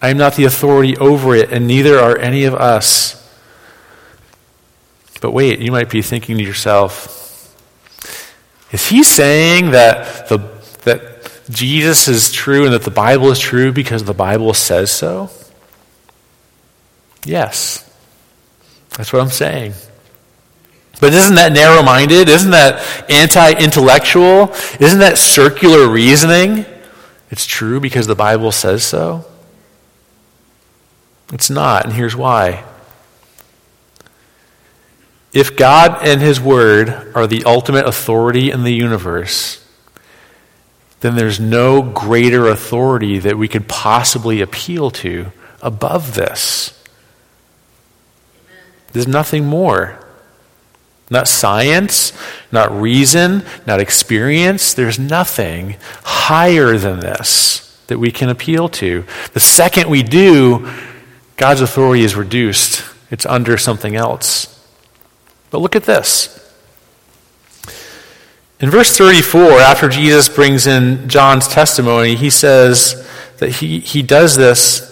I 0.00 0.08
am 0.08 0.16
not 0.16 0.36
the 0.36 0.44
authority 0.44 0.96
over 0.96 1.36
it, 1.36 1.52
and 1.52 1.66
neither 1.66 1.98
are 1.98 2.16
any 2.16 2.44
of 2.44 2.54
us. 2.54 3.16
But 5.20 5.32
wait, 5.32 5.58
you 5.58 5.70
might 5.70 5.90
be 5.90 6.00
thinking 6.00 6.38
to 6.38 6.42
yourself, 6.42 7.54
is 8.72 8.88
he 8.88 9.02
saying 9.02 9.72
that, 9.72 10.30
the, 10.30 10.38
that 10.84 11.30
Jesus 11.50 12.08
is 12.08 12.32
true 12.32 12.64
and 12.64 12.72
that 12.72 12.84
the 12.84 12.90
Bible 12.90 13.30
is 13.30 13.38
true 13.38 13.72
because 13.72 14.04
the 14.04 14.14
Bible 14.14 14.54
says 14.54 14.90
so? 14.90 15.28
Yes. 17.26 17.89
That's 19.00 19.14
what 19.14 19.22
I'm 19.22 19.30
saying. 19.30 19.72
But 21.00 21.14
isn't 21.14 21.36
that 21.36 21.54
narrow 21.54 21.82
minded? 21.82 22.28
Isn't 22.28 22.50
that 22.50 23.10
anti 23.10 23.52
intellectual? 23.52 24.52
Isn't 24.78 24.98
that 24.98 25.16
circular 25.16 25.88
reasoning? 25.88 26.66
It's 27.30 27.46
true 27.46 27.80
because 27.80 28.06
the 28.06 28.14
Bible 28.14 28.52
says 28.52 28.84
so. 28.84 29.24
It's 31.32 31.48
not, 31.48 31.86
and 31.86 31.94
here's 31.94 32.14
why. 32.14 32.62
If 35.32 35.56
God 35.56 36.06
and 36.06 36.20
His 36.20 36.38
Word 36.38 36.90
are 37.14 37.26
the 37.26 37.44
ultimate 37.44 37.86
authority 37.86 38.50
in 38.50 38.64
the 38.64 38.74
universe, 38.74 39.66
then 41.00 41.16
there's 41.16 41.40
no 41.40 41.80
greater 41.80 42.48
authority 42.48 43.18
that 43.18 43.38
we 43.38 43.48
could 43.48 43.66
possibly 43.66 44.42
appeal 44.42 44.90
to 44.90 45.32
above 45.62 46.14
this. 46.14 46.76
There's 48.92 49.08
nothing 49.08 49.46
more. 49.46 49.98
Not 51.10 51.26
science, 51.26 52.12
not 52.52 52.70
reason, 52.70 53.44
not 53.66 53.80
experience. 53.80 54.74
There's 54.74 54.98
nothing 54.98 55.76
higher 56.04 56.78
than 56.78 57.00
this 57.00 57.66
that 57.88 57.98
we 57.98 58.12
can 58.12 58.28
appeal 58.28 58.68
to. 58.68 59.04
The 59.32 59.40
second 59.40 59.90
we 59.90 60.04
do, 60.04 60.70
God's 61.36 61.60
authority 61.60 62.04
is 62.04 62.14
reduced, 62.14 62.84
it's 63.10 63.26
under 63.26 63.58
something 63.58 63.96
else. 63.96 64.46
But 65.50 65.58
look 65.58 65.74
at 65.74 65.84
this. 65.84 66.36
In 68.60 68.70
verse 68.70 68.96
34, 68.96 69.42
after 69.52 69.88
Jesus 69.88 70.28
brings 70.28 70.66
in 70.66 71.08
John's 71.08 71.48
testimony, 71.48 72.14
he 72.14 72.30
says 72.30 73.08
that 73.38 73.50
he, 73.50 73.80
he 73.80 74.02
does 74.02 74.36
this 74.36 74.89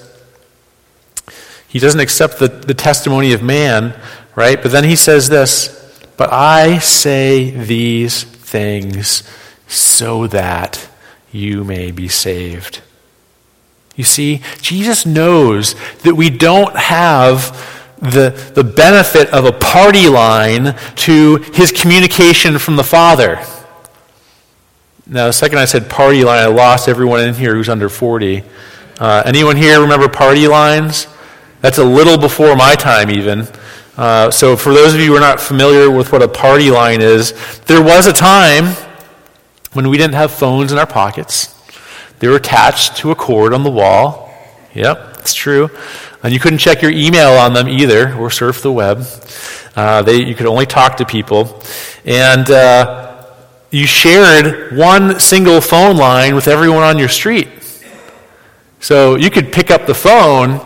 he 1.68 1.78
doesn't 1.78 2.00
accept 2.00 2.38
the, 2.38 2.48
the 2.48 2.75
testimony 2.75 3.32
of 3.32 3.42
man, 3.42 3.94
right? 4.34 4.60
But 4.60 4.72
then 4.72 4.84
he 4.84 4.96
says 4.96 5.28
this 5.28 6.00
But 6.16 6.32
I 6.32 6.78
say 6.78 7.50
these 7.50 8.25
things 8.25 9.22
so 9.66 10.26
that 10.28 10.88
you 11.30 11.62
may 11.62 11.90
be 11.90 12.08
saved. 12.08 12.80
You 13.94 14.04
see, 14.04 14.42
Jesus 14.62 15.04
knows 15.04 15.75
that 16.02 16.14
we 16.14 16.30
don't 16.30 16.75
have 16.76 17.52
the, 18.00 18.30
the 18.54 18.64
benefit 18.64 19.28
of 19.30 19.44
a 19.44 19.52
party 19.52 20.08
line 20.08 20.76
to 20.94 21.37
his 21.52 21.72
communication 21.72 22.58
from 22.58 22.76
the 22.76 22.84
Father. 22.84 23.44
Now, 25.06 25.26
the 25.26 25.32
second 25.32 25.58
I 25.58 25.64
said 25.64 25.90
party 25.90 26.22
line, 26.22 26.38
I 26.38 26.46
lost 26.46 26.88
everyone 26.88 27.20
in 27.20 27.34
here 27.34 27.54
who's 27.54 27.68
under 27.68 27.88
40. 27.88 28.44
Uh, 29.00 29.22
anyone 29.26 29.56
here 29.56 29.80
remember 29.80 30.08
party 30.08 30.46
lines? 30.46 31.06
That's 31.60 31.78
a 31.78 31.84
little 31.84 32.16
before 32.16 32.54
my 32.56 32.74
time, 32.74 33.10
even. 33.10 33.48
Uh, 33.96 34.30
so, 34.30 34.56
for 34.56 34.72
those 34.72 34.94
of 34.94 35.00
you 35.00 35.06
who 35.06 35.16
are 35.16 35.20
not 35.20 35.40
familiar 35.40 35.90
with 35.90 36.12
what 36.12 36.22
a 36.22 36.28
party 36.28 36.70
line 36.70 37.00
is, 37.00 37.32
there 37.66 37.82
was 37.82 38.06
a 38.06 38.12
time 38.12 38.76
when 39.72 39.88
we 39.88 39.96
didn't 39.96 40.14
have 40.14 40.30
phones 40.30 40.70
in 40.70 40.78
our 40.78 40.86
pockets. 40.86 41.54
They 42.20 42.28
were 42.28 42.36
attached 42.36 42.96
to 42.98 43.10
a 43.10 43.14
cord 43.14 43.52
on 43.52 43.64
the 43.64 43.70
wall. 43.70 44.32
Yep, 44.74 45.16
it's 45.18 45.34
true. 45.34 45.70
And 46.22 46.32
you 46.32 46.40
couldn't 46.40 46.58
check 46.58 46.82
your 46.82 46.90
email 46.90 47.30
on 47.30 47.52
them 47.52 47.68
either 47.68 48.14
or 48.14 48.30
surf 48.30 48.62
the 48.62 48.72
web. 48.72 49.04
Uh, 49.76 50.02
they, 50.02 50.22
you 50.22 50.34
could 50.34 50.46
only 50.46 50.66
talk 50.66 50.96
to 50.96 51.04
people. 51.04 51.62
And 52.04 52.50
uh, 52.50 53.24
you 53.70 53.86
shared 53.86 54.76
one 54.76 55.20
single 55.20 55.60
phone 55.60 55.96
line 55.96 56.34
with 56.34 56.48
everyone 56.48 56.82
on 56.82 56.98
your 56.98 57.08
street. 57.08 57.48
So 58.80 59.16
you 59.16 59.30
could 59.30 59.52
pick 59.52 59.70
up 59.70 59.86
the 59.86 59.94
phone, 59.94 60.60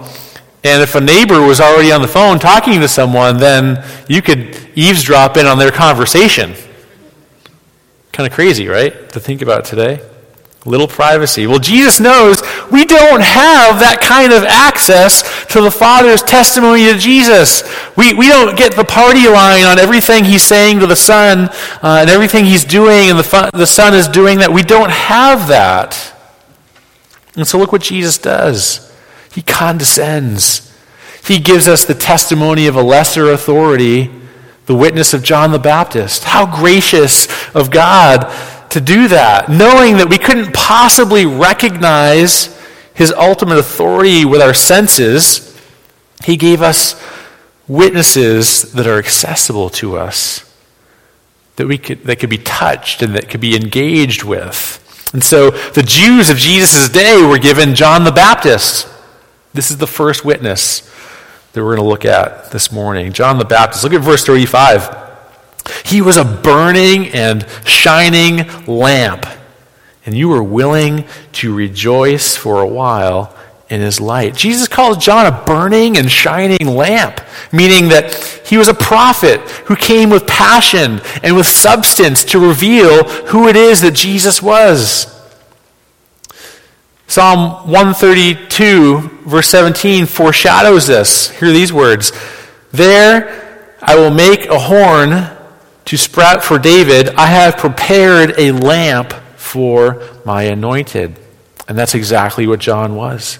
and 0.64 0.82
if 0.82 0.94
a 0.94 1.00
neighbor 1.00 1.40
was 1.40 1.60
already 1.60 1.90
on 1.90 2.02
the 2.02 2.08
phone 2.08 2.38
talking 2.38 2.80
to 2.80 2.88
someone, 2.88 3.38
then 3.38 3.84
you 4.08 4.22
could 4.22 4.56
eavesdrop 4.76 5.36
in 5.36 5.46
on 5.46 5.58
their 5.58 5.72
conversation. 5.72 6.54
Kind 8.12 8.28
of 8.28 8.32
crazy, 8.32 8.68
right? 8.68 9.08
To 9.10 9.20
think 9.20 9.42
about 9.42 9.64
today. 9.64 10.00
Little 10.64 10.86
privacy. 10.86 11.48
Well, 11.48 11.58
Jesus 11.58 11.98
knows 11.98 12.40
we 12.70 12.84
don't 12.84 13.20
have 13.20 13.80
that 13.80 13.98
kind 14.00 14.32
of 14.32 14.44
access 14.44 15.22
to 15.46 15.60
the 15.60 15.70
Father's 15.72 16.22
testimony 16.22 16.84
to 16.92 16.96
Jesus. 16.96 17.64
We, 17.96 18.14
we 18.14 18.28
don't 18.28 18.56
get 18.56 18.76
the 18.76 18.84
party 18.84 19.26
line 19.26 19.64
on 19.64 19.80
everything 19.80 20.22
he's 20.22 20.44
saying 20.44 20.78
to 20.78 20.86
the 20.86 20.94
Son 20.94 21.48
uh, 21.82 21.98
and 22.00 22.08
everything 22.08 22.44
he's 22.44 22.64
doing 22.64 23.10
and 23.10 23.18
the, 23.18 23.50
the 23.52 23.66
Son 23.66 23.94
is 23.94 24.06
doing 24.06 24.38
that. 24.38 24.52
We 24.52 24.62
don't 24.62 24.90
have 24.90 25.48
that. 25.48 26.14
And 27.34 27.48
so 27.48 27.58
look 27.58 27.72
what 27.72 27.82
Jesus 27.82 28.18
does. 28.18 28.91
He 29.32 29.42
condescends. 29.42 30.72
He 31.24 31.38
gives 31.38 31.68
us 31.68 31.84
the 31.84 31.94
testimony 31.94 32.66
of 32.66 32.76
a 32.76 32.82
lesser 32.82 33.30
authority, 33.30 34.10
the 34.66 34.74
witness 34.74 35.14
of 35.14 35.22
John 35.22 35.52
the 35.52 35.58
Baptist. 35.58 36.24
How 36.24 36.46
gracious 36.46 37.26
of 37.54 37.70
God 37.70 38.30
to 38.70 38.80
do 38.80 39.08
that, 39.08 39.50
knowing 39.50 39.98
that 39.98 40.08
we 40.08 40.18
couldn't 40.18 40.54
possibly 40.54 41.26
recognize 41.26 42.58
his 42.94 43.12
ultimate 43.12 43.58
authority 43.58 44.24
with 44.24 44.40
our 44.40 44.54
senses, 44.54 45.58
he 46.24 46.36
gave 46.36 46.62
us 46.62 47.00
witnesses 47.68 48.72
that 48.72 48.86
are 48.86 48.98
accessible 48.98 49.70
to 49.70 49.96
us, 49.96 50.50
that, 51.56 51.66
we 51.66 51.78
could, 51.78 52.04
that 52.04 52.18
could 52.18 52.30
be 52.30 52.38
touched 52.38 53.02
and 53.02 53.14
that 53.14 53.28
could 53.28 53.40
be 53.40 53.54
engaged 53.54 54.24
with. 54.24 54.78
And 55.12 55.22
so 55.22 55.50
the 55.50 55.82
Jews 55.82 56.30
of 56.30 56.38
Jesus' 56.38 56.88
day 56.88 57.22
were 57.22 57.38
given 57.38 57.74
John 57.74 58.04
the 58.04 58.12
Baptist. 58.12 58.88
This 59.54 59.70
is 59.70 59.76
the 59.76 59.86
first 59.86 60.24
witness 60.24 60.80
that 61.52 61.62
we're 61.62 61.76
going 61.76 61.84
to 61.84 61.90
look 61.90 62.04
at 62.04 62.50
this 62.50 62.72
morning. 62.72 63.12
John 63.12 63.38
the 63.38 63.44
Baptist. 63.44 63.84
Look 63.84 63.92
at 63.92 64.00
verse 64.00 64.24
35. 64.24 65.00
He 65.84 66.00
was 66.00 66.16
a 66.16 66.24
burning 66.24 67.08
and 67.08 67.46
shining 67.64 68.46
lamp, 68.66 69.26
and 70.06 70.16
you 70.16 70.28
were 70.28 70.42
willing 70.42 71.04
to 71.32 71.54
rejoice 71.54 72.36
for 72.36 72.62
a 72.62 72.66
while 72.66 73.36
in 73.68 73.80
his 73.80 74.00
light. 74.00 74.34
Jesus 74.34 74.68
calls 74.68 74.96
John 74.98 75.26
a 75.26 75.44
burning 75.44 75.96
and 75.96 76.10
shining 76.10 76.66
lamp, 76.66 77.20
meaning 77.52 77.88
that 77.88 78.14
he 78.44 78.56
was 78.56 78.68
a 78.68 78.74
prophet 78.74 79.40
who 79.66 79.76
came 79.76 80.10
with 80.10 80.26
passion 80.26 81.00
and 81.22 81.36
with 81.36 81.46
substance 81.46 82.24
to 82.24 82.38
reveal 82.38 83.04
who 83.04 83.48
it 83.48 83.56
is 83.56 83.82
that 83.82 83.94
Jesus 83.94 84.42
was. 84.42 85.11
Psalm 87.12 87.68
132, 87.70 89.00
verse 89.26 89.46
17, 89.48 90.06
foreshadows 90.06 90.86
this. 90.86 91.28
Hear 91.28 91.52
these 91.52 91.70
words 91.70 92.10
There 92.70 93.68
I 93.82 93.96
will 93.96 94.10
make 94.10 94.46
a 94.46 94.58
horn 94.58 95.28
to 95.84 95.98
sprout 95.98 96.42
for 96.42 96.58
David, 96.58 97.10
I 97.16 97.26
have 97.26 97.58
prepared 97.58 98.32
a 98.38 98.52
lamp 98.52 99.12
for 99.36 100.02
my 100.24 100.44
anointed. 100.44 101.18
And 101.68 101.76
that's 101.76 101.94
exactly 101.94 102.46
what 102.46 102.60
John 102.60 102.94
was. 102.94 103.38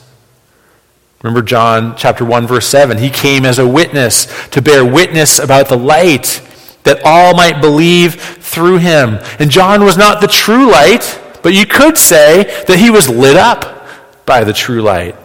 Remember 1.23 1.41
John 1.41 1.97
chapter 1.97 2.27
1 2.27 2.47
verse 2.47 2.67
7, 2.67 2.99
he 2.99 3.09
came 3.09 3.47
as 3.47 3.59
a 3.59 3.67
witness 3.67 4.27
to 4.49 4.61
bear 4.61 4.85
witness 4.85 5.39
about 5.39 5.71
the 5.71 5.79
light 5.79 6.47
that 6.85 7.01
all 7.07 7.35
might 7.35 7.63
believe 7.63 8.17
through 8.17 8.81
him. 8.81 9.19
And 9.39 9.51
John 9.51 9.83
was 9.83 9.97
not 9.97 10.21
the 10.21 10.27
true 10.27 10.71
light, 10.71 11.22
but 11.43 11.55
you 11.55 11.67
could 11.67 11.99
say 11.99 12.45
that 12.67 12.79
he 12.79 12.91
was 12.91 13.09
lit 13.09 13.37
up 13.37 13.87
by 14.27 14.45
the 14.45 14.53
true 14.53 14.83
light 14.83 15.17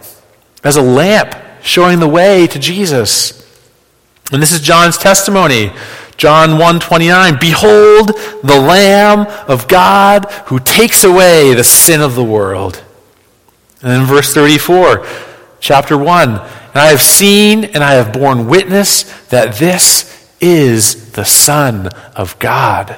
as 0.64 0.76
a 0.76 0.82
lamp 0.82 1.34
showing 1.62 2.00
the 2.00 2.08
way 2.08 2.46
to 2.46 2.58
Jesus. 2.58 3.34
And 4.32 4.42
this 4.42 4.52
is 4.52 4.60
John's 4.60 4.98
testimony 4.98 5.72
John 6.18 6.58
1:29 6.58 7.38
Behold 7.40 8.08
the 8.42 8.60
lamb 8.60 9.20
of 9.46 9.68
God 9.68 10.26
who 10.46 10.58
takes 10.58 11.04
away 11.04 11.54
the 11.54 11.64
sin 11.64 12.02
of 12.02 12.16
the 12.16 12.24
world. 12.24 12.82
And 13.80 13.92
then 13.92 14.04
verse 14.04 14.34
34, 14.34 15.06
chapter 15.60 15.96
1, 15.96 16.30
and 16.30 16.40
I 16.74 16.86
have 16.86 17.00
seen 17.00 17.64
and 17.64 17.84
I 17.84 17.92
have 17.94 18.12
borne 18.12 18.48
witness 18.48 19.04
that 19.28 19.54
this 19.54 20.28
is 20.40 21.12
the 21.12 21.24
son 21.24 21.88
of 22.16 22.36
God. 22.40 22.96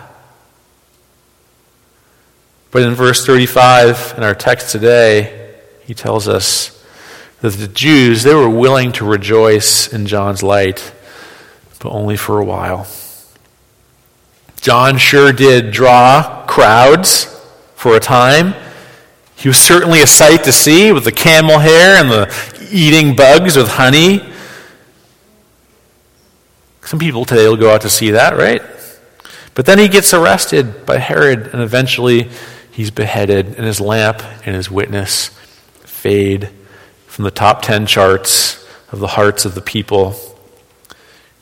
But 2.71 2.83
in 2.83 2.95
verse 2.95 3.27
35 3.27 4.15
in 4.17 4.23
our 4.23 4.35
text 4.35 4.71
today, 4.71 5.55
he 5.85 5.95
tells 5.95 6.29
us 6.29 6.85
that 7.41 7.55
the 7.55 7.67
Jews, 7.67 8.23
they 8.23 8.35
were 8.35 8.49
willing 8.49 8.93
to 8.93 9.05
rejoice 9.05 9.93
in 9.93 10.07
John's 10.07 10.43
light, 10.43 10.93
but 11.81 11.91
only 11.91 12.17
for 12.17 12.39
a 12.39 12.45
while. 12.45 12.87
John 14.61 14.99
sure 14.99 15.33
did 15.33 15.73
draw 15.73 16.45
crowds 16.47 17.25
for 17.75 17.97
a 17.97 18.01
time. 18.01 18.55
He 19.35 19.49
was 19.49 19.59
certainly 19.59 20.03
a 20.03 20.07
sight 20.07 20.45
to 20.45 20.53
see 20.53 20.93
with 20.93 21.05
the 21.05 21.13
camel 21.13 21.59
hair 21.59 21.97
and 21.97 22.11
the 22.11 22.69
eating 22.71 23.17
bugs 23.17 23.57
with 23.57 23.69
honey. 23.69 24.23
Some 26.83 26.99
people 26.99 27.25
today 27.25 27.49
will 27.49 27.57
go 27.57 27.73
out 27.75 27.81
to 27.81 27.91
see 27.91 28.11
that, 28.11 28.37
right? 28.37 28.63
But 29.55 29.67
then 29.67 29.79
he 29.79 29.89
gets 29.89 30.13
arrested 30.15 30.87
by 30.87 30.99
Herod, 30.99 31.49
and 31.53 31.63
eventually 31.63 32.29
he's 32.73 32.91
beheaded, 32.91 33.47
and 33.47 33.67
his 33.67 33.81
lamp 33.81 34.23
and 34.47 34.55
his 34.55 34.71
witness 34.71 35.29
fade 35.81 36.51
from 37.07 37.25
the 37.25 37.31
top 37.31 37.63
10 37.63 37.87
charts 37.87 38.67
of 38.91 38.99
the 38.99 39.09
hearts 39.09 39.45
of 39.45 39.55
the 39.55 39.61
people. 39.61 40.15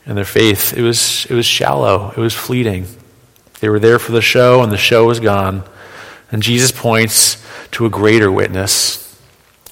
And 0.06 0.16
their 0.16 0.24
faith, 0.24 0.76
it 0.76 0.82
was, 0.82 1.26
it 1.26 1.34
was 1.34 1.46
shallow, 1.46 2.10
it 2.10 2.16
was 2.16 2.34
fleeting. 2.34 2.86
They 3.60 3.68
were 3.68 3.78
there 3.78 3.98
for 3.98 4.12
the 4.12 4.22
show, 4.22 4.62
and 4.62 4.72
the 4.72 4.76
show 4.78 5.06
was 5.06 5.20
gone. 5.20 5.64
And 6.30 6.42
Jesus 6.42 6.72
points 6.72 7.44
to 7.72 7.86
a 7.86 7.90
greater 7.90 8.30
witness. 8.30 9.04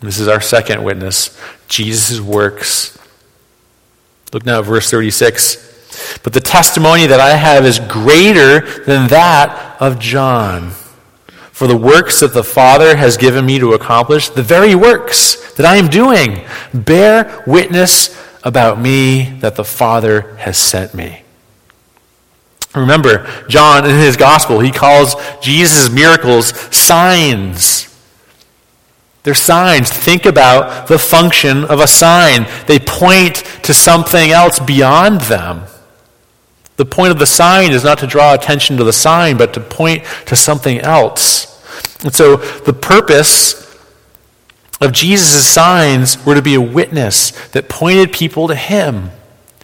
This 0.01 0.19
is 0.19 0.29
our 0.29 0.41
second 0.41 0.85
witness 0.85 1.39
Jesus' 1.69 2.21
works. 2.21 2.99
Look 4.33 4.45
now 4.45 4.61
at 4.61 4.67
verse 4.67 4.91
36. 4.91 6.19
But 6.23 6.33
the 6.33 6.41
testimony 6.41 7.07
that 7.07 7.21
I 7.21 7.31
have 7.31 7.65
is 7.65 7.79
greater 7.79 8.61
than 8.85 9.09
that 9.09 9.81
of 9.81 9.99
John. 9.99 10.73
For 11.57 11.67
the 11.67 11.75
works 11.75 12.21
that 12.21 12.35
the 12.35 12.45
Father 12.45 12.99
has 12.99 13.17
given 13.17 13.47
me 13.47 13.59
to 13.61 13.73
accomplish, 13.73 14.29
the 14.29 14.43
very 14.43 14.75
works 14.75 15.55
that 15.55 15.65
I 15.65 15.77
am 15.77 15.89
doing, 15.89 16.45
bear 16.75 17.43
witness 17.47 18.15
about 18.45 18.79
me 18.79 19.39
that 19.41 19.57
the 19.57 19.65
Father 19.65 20.37
has 20.37 20.59
sent 20.59 20.93
me. 20.93 21.23
Remember, 22.75 23.27
John 23.49 23.89
in 23.89 23.97
his 23.97 24.19
gospel, 24.19 24.61
he 24.61 24.71
calls 24.71 25.17
Jesus' 25.41 25.89
miracles 25.89 26.53
signs. 26.77 27.89
They're 29.23 29.33
signs. 29.33 29.89
Think 29.89 30.27
about 30.27 30.89
the 30.89 30.99
function 30.99 31.65
of 31.65 31.81
a 31.81 31.87
sign. 31.87 32.47
They 32.67 32.79
point 32.79 33.37
to 33.63 33.73
something 33.73 34.31
else 34.31 34.59
beyond 34.59 35.23
them. 35.23 35.63
The 36.77 36.85
point 36.85 37.11
of 37.11 37.19
the 37.19 37.27
sign 37.27 37.73
is 37.73 37.85
not 37.85 37.99
to 37.99 38.07
draw 38.07 38.35
attention 38.35 38.77
to 38.77 38.85
the 38.85 38.93
sign, 38.93 39.37
but 39.37 39.55
to 39.55 39.61
point 39.61 40.05
to 40.27 40.37
something 40.37 40.79
else. 40.81 41.53
And 42.05 42.15
so 42.15 42.37
the 42.37 42.75
purpose 42.75 43.63
of 44.81 44.93
Jesus' 44.93 45.47
signs 45.47 46.25
were 46.25 46.35
to 46.35 46.43
be 46.43 46.55
a 46.55 46.61
witness 46.61 47.31
that 47.49 47.69
pointed 47.69 48.13
people 48.13 48.49
to 48.49 48.55
him 48.55 49.11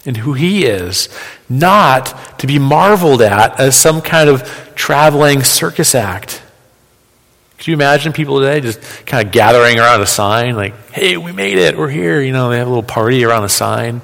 and 0.07 0.17
who 0.17 0.33
he 0.33 0.65
is, 0.65 1.09
not 1.49 2.39
to 2.39 2.47
be 2.47 2.59
marveled 2.59 3.23
at 3.23 3.61
as 3.61 3.77
some 3.77 4.01
kind 4.01 4.29
of 4.29 4.73
traveling 4.75 5.45
circus 5.45 5.95
act. 5.95 6.43
Could 7.59 7.69
you 7.69 7.75
imagine 7.75 8.13
people 8.13 8.41
today 8.41 8.61
just 8.61 8.81
kind 9.07 9.25
of 9.25 9.33
gathering 9.33 9.79
around 9.79 10.01
a 10.01 10.07
sign, 10.07 10.57
like, 10.57 10.75
hey, 10.91 11.17
we 11.17 11.31
made 11.31 11.59
it, 11.59 11.79
we're 11.79 11.89
here? 11.89 12.21
You 12.21 12.33
know, 12.33 12.51
they 12.51 12.59
have 12.59 12.67
a 12.67 12.71
little 12.71 12.83
party 12.83 13.25
around 13.25 13.45
a 13.45 13.49
sign. 13.49 14.01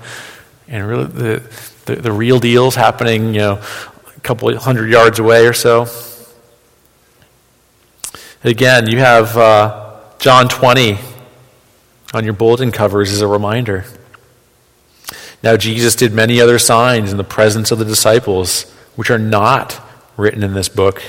And 0.68 0.86
really, 0.86 1.04
the, 1.04 1.42
the, 1.86 1.96
the 1.96 2.12
real 2.12 2.38
deal's 2.38 2.74
happening, 2.74 3.34
you 3.34 3.40
know, 3.40 3.62
a 4.16 4.20
couple 4.20 4.54
hundred 4.58 4.90
yards 4.90 5.18
away 5.18 5.46
or 5.46 5.54
so. 5.54 5.86
Again, 8.44 8.88
you 8.88 8.98
have 8.98 9.36
uh, 9.36 10.00
John 10.18 10.48
20 10.48 10.98
on 12.14 12.24
your 12.24 12.34
bulletin 12.34 12.70
covers 12.70 13.10
as 13.10 13.20
a 13.20 13.26
reminder. 13.26 13.84
Now, 15.42 15.56
Jesus 15.56 15.94
did 15.94 16.12
many 16.12 16.40
other 16.40 16.58
signs 16.58 17.10
in 17.10 17.16
the 17.16 17.24
presence 17.24 17.70
of 17.70 17.78
the 17.78 17.84
disciples, 17.84 18.70
which 18.96 19.10
are 19.10 19.18
not 19.18 19.80
written 20.16 20.42
in 20.42 20.54
this 20.54 20.68
book. 20.68 21.02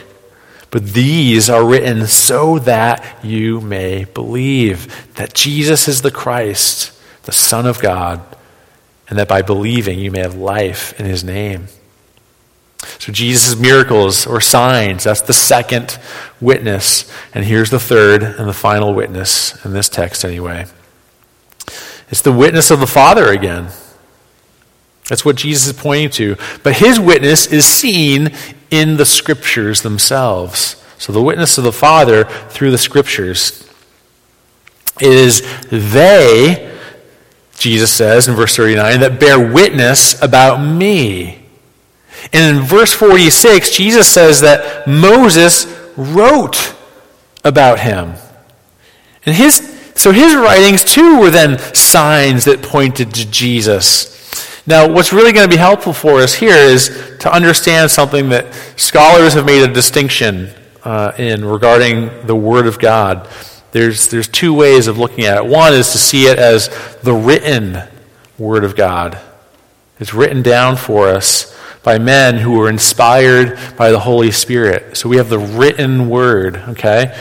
But 0.71 0.93
these 0.93 1.49
are 1.49 1.65
written 1.65 2.05
so 2.05 2.59
that 2.59 3.23
you 3.23 3.59
may 3.59 4.05
believe 4.05 5.13
that 5.15 5.33
Jesus 5.33 5.87
is 5.87 6.03
the 6.03 6.11
Christ, 6.11 6.91
the 7.23 7.31
Son 7.31 7.65
of 7.65 7.79
God, 7.79 8.21
and 9.09 9.17
that 9.17 9.27
by 9.27 9.41
believing 9.41 9.99
you 9.99 10.11
may 10.11 10.19
have 10.19 10.35
life 10.35 10.97
in 10.99 11.05
his 11.05 11.23
name. 11.23 11.67
So, 12.99 13.11
Jesus' 13.11 13.59
miracles 13.59 14.25
or 14.25 14.39
signs, 14.39 15.03
that's 15.03 15.21
the 15.21 15.33
second 15.33 15.99
witness. 16.39 17.11
And 17.33 17.43
here's 17.43 17.69
the 17.69 17.79
third 17.79 18.23
and 18.23 18.47
the 18.47 18.53
final 18.53 18.93
witness, 18.93 19.63
in 19.65 19.73
this 19.73 19.89
text 19.89 20.23
anyway. 20.23 20.65
It's 22.09 22.21
the 22.21 22.31
witness 22.31 22.71
of 22.71 22.79
the 22.79 22.87
Father 22.87 23.31
again. 23.31 23.69
That's 25.09 25.25
what 25.25 25.35
Jesus 25.35 25.67
is 25.67 25.81
pointing 25.81 26.11
to. 26.11 26.37
But 26.63 26.77
his 26.77 26.99
witness 26.99 27.47
is 27.47 27.65
seen 27.65 28.29
in 28.71 28.97
the 28.97 29.05
scriptures 29.05 29.81
themselves. 29.81 30.83
So 30.97 31.11
the 31.11 31.21
witness 31.21 31.57
of 31.57 31.63
the 31.63 31.71
Father 31.71 32.25
through 32.49 32.71
the 32.71 32.77
scriptures. 32.77 33.67
It 35.01 35.11
is 35.11 35.41
they, 35.69 36.77
Jesus 37.59 37.91
says 37.91 38.27
in 38.27 38.35
verse 38.35 38.55
39, 38.55 39.01
that 39.01 39.19
bear 39.19 39.39
witness 39.53 40.21
about 40.21 40.57
me. 40.63 41.43
And 42.33 42.57
in 42.57 42.63
verse 42.63 42.93
46, 42.93 43.71
Jesus 43.71 44.07
says 44.07 44.41
that 44.41 44.87
Moses 44.87 45.67
wrote 45.95 46.75
about 47.43 47.79
him. 47.79 48.13
And 49.25 49.35
his 49.35 49.77
so 49.95 50.13
his 50.13 50.33
writings 50.33 50.85
too 50.85 51.19
were 51.19 51.29
then 51.29 51.59
signs 51.75 52.45
that 52.45 52.61
pointed 52.61 53.13
to 53.15 53.29
Jesus. 53.29 54.17
Now, 54.65 54.89
what's 54.89 55.11
really 55.11 55.33
going 55.33 55.43
to 55.43 55.53
be 55.53 55.59
helpful 55.59 55.91
for 55.91 56.19
us 56.19 56.33
here 56.33 56.55
is 56.55 57.17
to 57.19 57.33
understand 57.33 57.91
something 57.91 58.29
that 58.29 58.53
scholars 58.77 59.33
have 59.33 59.45
made 59.45 59.61
a 59.61 59.73
distinction 59.73 60.51
uh, 60.85 61.11
in 61.17 61.43
regarding 61.43 62.25
the 62.27 62.35
Word 62.35 62.65
of 62.65 62.79
God. 62.79 63.27
There's, 63.71 64.09
there's 64.09 64.27
two 64.27 64.53
ways 64.53 64.87
of 64.87 64.97
looking 64.97 65.25
at 65.25 65.37
it. 65.37 65.45
One 65.45 65.73
is 65.73 65.91
to 65.91 65.97
see 65.97 66.25
it 66.25 66.39
as 66.39 66.69
the 67.03 67.13
written 67.13 67.79
Word 68.37 68.63
of 68.63 68.75
God. 68.75 69.19
It's 69.99 70.13
written 70.13 70.41
down 70.41 70.75
for 70.75 71.07
us 71.09 71.55
by 71.83 71.97
men 71.99 72.37
who 72.37 72.57
were 72.57 72.69
inspired 72.69 73.59
by 73.77 73.91
the 73.91 73.99
Holy 73.99 74.31
Spirit. 74.31 74.97
So 74.97 75.09
we 75.09 75.17
have 75.17 75.29
the 75.29 75.39
written 75.39 76.09
Word, 76.09 76.57
okay? 76.69 77.17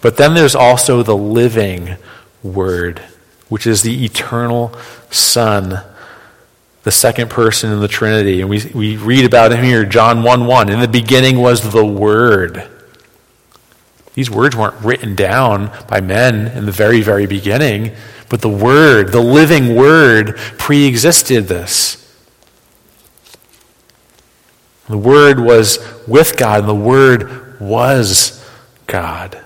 But 0.00 0.16
then 0.16 0.34
there's 0.34 0.54
also 0.54 1.02
the 1.02 1.16
living 1.16 1.96
Word, 2.42 3.00
which 3.48 3.66
is 3.66 3.82
the 3.82 4.04
eternal 4.04 4.74
Son 5.10 5.82
the 6.82 6.90
second 6.90 7.30
person 7.30 7.72
in 7.72 7.80
the 7.80 7.88
Trinity. 7.88 8.40
And 8.40 8.50
we, 8.50 8.70
we 8.74 8.96
read 8.96 9.24
about 9.24 9.52
him 9.52 9.62
here, 9.64 9.84
John 9.84 10.22
1 10.22 10.46
1. 10.46 10.68
In 10.68 10.80
the 10.80 10.88
beginning 10.88 11.38
was 11.38 11.72
the 11.72 11.84
Word. 11.84 12.68
These 14.14 14.30
words 14.30 14.54
weren't 14.54 14.82
written 14.84 15.14
down 15.14 15.70
by 15.88 16.00
men 16.00 16.48
in 16.48 16.66
the 16.66 16.72
very, 16.72 17.00
very 17.00 17.26
beginning, 17.26 17.92
but 18.28 18.40
the 18.40 18.48
Word, 18.48 19.12
the 19.12 19.22
living 19.22 19.74
Word, 19.74 20.36
pre 20.36 20.86
existed 20.86 21.48
this. 21.48 21.98
The 24.88 24.98
Word 24.98 25.40
was 25.40 25.78
with 26.06 26.36
God, 26.36 26.60
and 26.60 26.68
the 26.68 26.74
Word 26.74 27.60
was 27.60 28.46
God. 28.86 29.42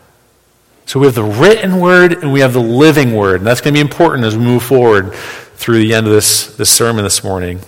So 0.86 1.00
we 1.00 1.06
have 1.06 1.16
the 1.16 1.24
written 1.24 1.80
Word 1.80 2.12
and 2.12 2.32
we 2.32 2.40
have 2.40 2.52
the 2.52 2.60
living 2.60 3.14
Word. 3.14 3.40
And 3.40 3.46
that's 3.46 3.60
going 3.60 3.74
to 3.74 3.76
be 3.76 3.80
important 3.80 4.24
as 4.24 4.36
we 4.36 4.44
move 4.44 4.62
forward 4.62 5.12
through 5.12 5.78
the 5.78 5.94
end 5.94 6.06
of 6.06 6.12
this, 6.12 6.54
this 6.56 6.70
sermon 6.70 7.02
this 7.02 7.24
morning. 7.24 7.60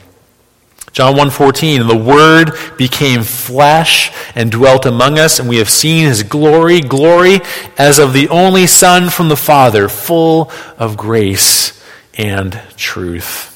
John 0.93 1.15
1:14 1.17 1.87
the 1.87 1.97
word 1.97 2.53
became 2.77 3.23
flesh 3.23 4.11
and 4.35 4.51
dwelt 4.51 4.87
among 4.87 5.19
us 5.19 5.39
and 5.39 5.49
we 5.49 5.59
have 5.59 5.71
seen 5.71 6.07
his 6.07 6.23
glory 6.23 6.81
glory 6.81 7.41
as 7.77 7.99
of 7.99 8.13
the 8.13 8.29
only 8.29 8.67
son 8.67 9.11
from 9.11 9.29
the 9.29 9.37
father 9.37 9.89
full 9.89 10.51
of 10.79 10.97
grace 10.97 11.81
and 12.17 12.61
truth. 12.77 13.55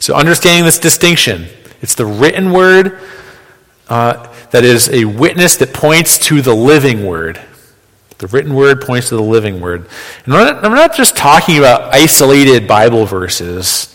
So 0.00 0.14
understanding 0.14 0.64
this 0.64 0.78
distinction 0.78 1.48
it's 1.80 1.94
the 1.94 2.06
written 2.06 2.52
word 2.52 2.98
uh, 3.88 4.32
that 4.50 4.64
is 4.64 4.88
a 4.90 5.04
witness 5.04 5.56
that 5.56 5.72
points 5.72 6.18
to 6.18 6.42
the 6.42 6.54
living 6.54 7.06
word. 7.06 7.40
The 8.18 8.26
written 8.26 8.54
word 8.54 8.80
points 8.80 9.10
to 9.10 9.16
the 9.16 9.22
living 9.22 9.60
word. 9.60 9.88
And 10.24 10.34
I'm 10.34 10.44
not, 10.44 10.64
I'm 10.64 10.74
not 10.74 10.96
just 10.96 11.16
talking 11.16 11.58
about 11.58 11.94
isolated 11.94 12.66
Bible 12.66 13.06
verses 13.06 13.94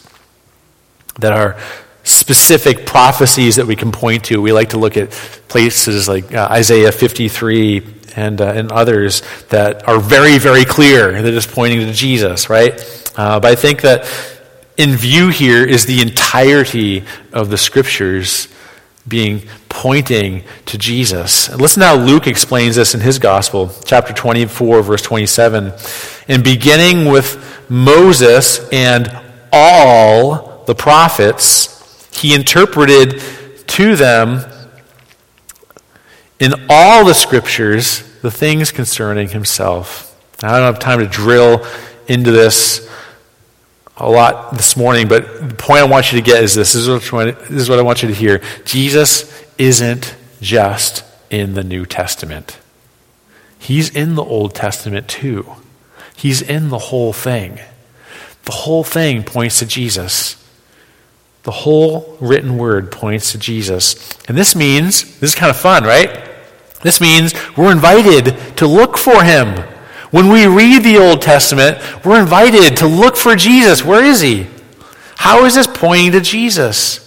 that 1.20 1.34
are 1.34 1.58
specific 2.04 2.86
prophecies 2.86 3.56
that 3.56 3.66
we 3.66 3.76
can 3.76 3.92
point 3.92 4.26
to. 4.26 4.42
We 4.42 4.52
like 4.52 4.70
to 4.70 4.78
look 4.78 4.98
at 4.98 5.12
places 5.48 6.08
like 6.08 6.34
uh, 6.34 6.48
Isaiah 6.52 6.92
53 6.92 7.82
and, 8.16 8.42
uh, 8.42 8.46
and 8.46 8.72
others 8.72 9.24
that 9.50 9.88
are 9.88 10.00
very, 10.00 10.38
very 10.38 10.66
clear. 10.66 11.22
They're 11.22 11.32
just 11.32 11.52
pointing 11.52 11.80
to 11.80 11.94
Jesus, 11.94 12.50
right? 12.50 12.74
Uh, 13.16 13.40
but 13.40 13.52
I 13.52 13.56
think 13.56 13.82
that 13.82 14.06
in 14.78 14.92
view 14.92 15.30
here 15.30 15.64
is 15.64 15.86
the 15.86 16.02
entirety 16.02 17.04
of 17.32 17.50
the 17.50 17.58
scriptures 17.58 18.48
being 19.08 19.42
pointing 19.70 20.44
to 20.66 20.78
Jesus. 20.78 21.50
Listen 21.56 21.82
how 21.82 21.96
Luke 21.96 22.28
explains 22.28 22.76
this 22.76 22.96
in 22.96 23.02
his 23.02 23.20
gospel, 23.20 23.72
chapter 23.86 24.14
24, 24.14 24.82
verse 24.82 25.02
27. 25.02 25.74
And 26.28 26.44
beginning 26.44 27.12
with 27.12 27.70
Moses 27.70 28.68
and 28.72 29.12
all 29.52 30.64
the 30.66 30.76
prophets, 30.76 31.73
he 32.14 32.34
interpreted 32.34 33.22
to 33.68 33.96
them 33.96 34.46
in 36.40 36.54
all 36.70 37.06
the 37.06 37.14
scriptures 37.14 38.04
the 38.22 38.32
things 38.32 38.72
concerning 38.72 39.30
himself. 39.30 40.10
Now, 40.42 40.54
I 40.54 40.60
don't 40.60 40.74
have 40.74 40.80
time 40.80 41.00
to 41.00 41.08
drill 41.08 41.66
into 42.08 42.32
this 42.32 42.90
a 43.98 44.10
lot 44.10 44.58
this 44.58 44.76
morning, 44.76 45.08
but 45.08 45.50
the 45.50 45.56
point 45.56 45.82
I 45.82 45.86
want 45.86 46.12
you 46.12 46.20
to 46.20 46.26
get 46.26 46.44
is 46.44 46.56
this. 46.56 46.74
This 46.74 46.88
is 46.88 47.12
what, 47.12 47.40
this 47.42 47.62
is 47.62 47.70
what 47.70 47.80
I 47.80 47.82
want 47.82 48.02
you 48.02 48.10
to 48.10 48.14
hear. 48.14 48.42
Jesus 48.66 49.44
isn't 49.58 50.16
just 50.42 51.04
in 51.30 51.54
the 51.54 51.64
New 51.64 51.86
Testament, 51.86 52.60
He's 53.58 53.90
in 53.90 54.16
the 54.16 54.24
Old 54.24 54.54
Testament 54.54 55.08
too. 55.08 55.54
He's 56.16 56.42
in 56.42 56.70
the 56.70 56.78
whole 56.78 57.14
thing. 57.14 57.60
The 58.44 58.52
whole 58.52 58.84
thing 58.84 59.24
points 59.24 59.60
to 59.60 59.66
Jesus. 59.66 60.43
The 61.44 61.52
whole 61.52 62.18
written 62.20 62.58
word 62.58 62.92
points 62.92 63.34
to 63.34 63.38
Jesus. 63.38 64.18
And 64.28 64.38
this 64.38 64.56
means, 64.56 65.20
this 65.20 65.32
is 65.32 65.36
kind 65.36 65.50
of 65.50 65.58
fun, 65.58 65.84
right? 65.84 66.30
This 66.82 67.00
means 67.00 67.34
we're 67.58 67.72
invited 67.72 68.58
to 68.58 68.68
look 68.68 68.98
for 68.98 69.24
him. 69.24 69.64
When 70.12 70.30
we 70.30 70.46
read 70.46 70.84
the 70.84 70.98
Old 70.98 71.22
Testament, 71.22 71.80
we're 72.06 72.22
invited 72.22 72.78
to 72.78 72.88
look 72.88 73.16
for 73.16 73.36
Jesus. 73.36 73.84
Where 73.84 74.04
is 74.04 74.22
he? 74.22 74.48
How 75.16 75.46
is 75.46 75.56
this 75.56 75.68
pointing 75.68 76.12
to 76.12 76.22
Jesus? 76.22 77.00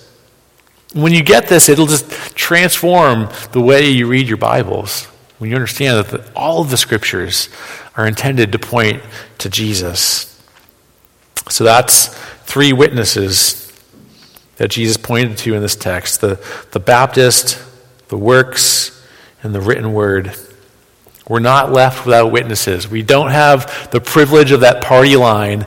When 0.92 1.12
you 1.12 1.22
get 1.22 1.46
this, 1.46 1.68
it'll 1.68 1.87
just 1.87 2.11
transform 2.35 3.29
the 3.53 3.61
way 3.61 3.88
you 3.90 4.07
read 4.07 4.29
your 4.29 4.38
Bibles. 4.38 5.05
When 5.38 5.51
you 5.51 5.57
understand 5.57 5.99
that 5.99 6.09
the, 6.09 6.33
all 6.35 6.62
of 6.62 6.70
the 6.70 6.79
scriptures 6.79 7.51
are 7.96 8.07
intended 8.07 8.53
to 8.53 8.59
point 8.59 9.03
to 9.38 9.51
Jesus. 9.51 10.42
So 11.49 11.64
that's 11.64 12.09
three 12.44 12.72
witnesses 12.72 13.65
that 14.57 14.69
Jesus 14.69 14.97
pointed 14.97 15.38
to 15.38 15.55
in 15.55 15.62
this 15.62 15.77
text 15.77 16.21
the, 16.21 16.42
the 16.73 16.81
Baptist, 16.81 17.62
the 18.09 18.16
works, 18.16 19.07
and 19.42 19.55
the 19.55 19.61
written 19.61 19.92
word. 19.92 20.35
We're 21.29 21.40
not 21.40 21.73
left 21.73 22.07
without 22.07 22.31
witnesses. 22.31 22.88
We 22.88 23.03
don't 23.03 23.31
have 23.31 23.90
the 23.90 24.01
privilege 24.01 24.53
of 24.53 24.61
that 24.61 24.83
party 24.83 25.16
line, 25.16 25.66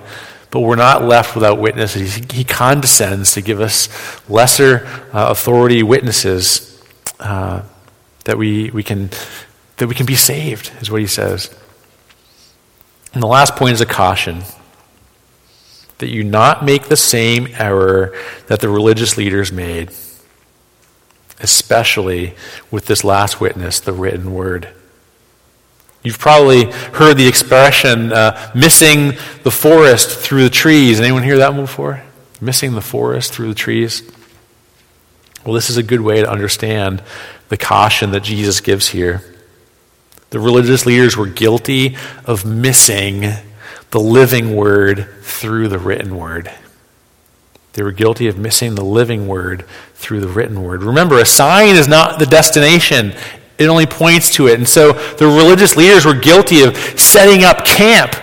but 0.52 0.62
we're 0.62 0.76
not 0.76 1.04
left 1.04 1.36
without 1.36 1.60
witnesses. 1.60 2.16
He 2.32 2.44
condescends 2.44 3.34
to 3.34 3.42
give 3.42 3.62
us 3.62 3.90
lesser 4.30 4.86
uh, 5.14 5.28
authority 5.30 5.84
witnesses 5.84 6.82
uh, 7.20 7.64
that 8.26 8.38
we, 8.38 8.70
we 8.72 8.84
can 8.84 9.10
that 9.78 9.88
we 9.88 9.96
can 9.96 10.06
be 10.06 10.16
saved, 10.16 10.72
is 10.82 10.92
what 10.92 11.00
he 11.00 11.08
says. 11.08 11.50
And 13.14 13.24
the 13.24 13.28
last 13.28 13.56
point 13.56 13.74
is 13.74 13.82
a 13.82 13.86
caution 13.86 14.44
that 16.00 16.10
you 16.10 16.24
not 16.24 16.66
make 16.66 16.86
the 16.86 16.98
same 16.98 17.48
error 17.54 18.18
that 18.48 18.60
the 18.60 18.70
religious 18.70 19.18
leaders 19.18 19.52
made, 19.52 19.92
especially 21.40 22.34
with 22.72 22.88
this 22.88 23.04
last 23.04 23.40
witness, 23.40 23.80
the 23.80 23.94
written 23.94 24.34
word. 24.34 24.70
You've 26.02 26.20
probably 26.20 26.72
heard 26.72 27.18
the 27.18 27.28
expression 27.28 28.14
uh, 28.14 28.52
missing 28.56 29.18
the 29.44 29.52
forest 29.52 30.18
through 30.18 30.44
the 30.44 30.50
trees. 30.50 31.00
Anyone 31.00 31.24
hear 31.24 31.38
that 31.38 31.54
one 31.54 31.64
before? 31.64 32.02
Missing 32.40 32.74
the 32.74 32.82
forest 32.82 33.34
through 33.34 33.50
the 33.50 33.56
trees? 33.56 34.10
Well, 35.46 35.54
this 35.54 35.70
is 35.70 35.76
a 35.76 35.84
good 35.84 36.02
way 36.02 36.22
to 36.22 36.30
understand 36.30 37.04
the 37.50 37.58
caution 37.58 38.12
that 38.12 38.24
Jesus 38.24 38.62
gives 38.62 38.90
here. 38.90 39.24
The 40.30 40.40
religious 40.40 40.86
leaders 40.86 41.18
were 41.18 41.26
guilty 41.26 41.98
of 42.24 42.46
missing 42.46 43.34
the 43.92 44.00
living 44.00 44.56
word 44.56 45.08
through 45.22 45.68
the 45.68 45.80
written 45.80 46.18
word. 46.18 46.52
They 47.74 47.84
were 47.84 47.92
guilty 47.92 48.28
of 48.28 48.38
missing 48.38 48.76
the 48.76 48.84
living 48.84 49.28
word 49.28 49.66
through 49.94 50.22
the 50.22 50.28
written 50.28 50.64
word. 50.64 50.84
Remember, 50.84 51.20
a 51.20 51.26
sign 51.26 51.76
is 51.76 51.88
not 51.88 52.20
the 52.20 52.26
destination, 52.26 53.14
it 53.58 53.68
only 53.68 53.86
points 53.86 54.34
to 54.36 54.48
it. 54.48 54.58
And 54.58 54.68
so 54.68 54.94
the 54.94 55.28
religious 55.28 55.76
leaders 55.76 56.06
were 56.06 56.16
guilty 56.16 56.64
of 56.64 56.76
setting 57.00 57.44
up 57.44 57.66
camp 57.66 58.16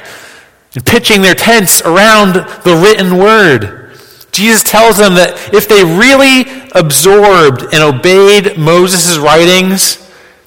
and 0.75 0.85
pitching 0.85 1.23
their 1.23 1.35
tents 1.35 1.81
around 1.83 2.35
the 2.35 2.81
written 2.83 3.17
word. 3.19 3.97
Jesus 4.33 4.63
tells 4.63 4.99
them 4.99 5.15
that 5.15 5.55
if 5.55 5.69
they 5.69 5.83
really 5.83 6.69
absorbed 6.75 7.63
and 7.73 7.83
obeyed 7.83 8.59
Moses' 8.59 9.17
writings, 9.17 10.07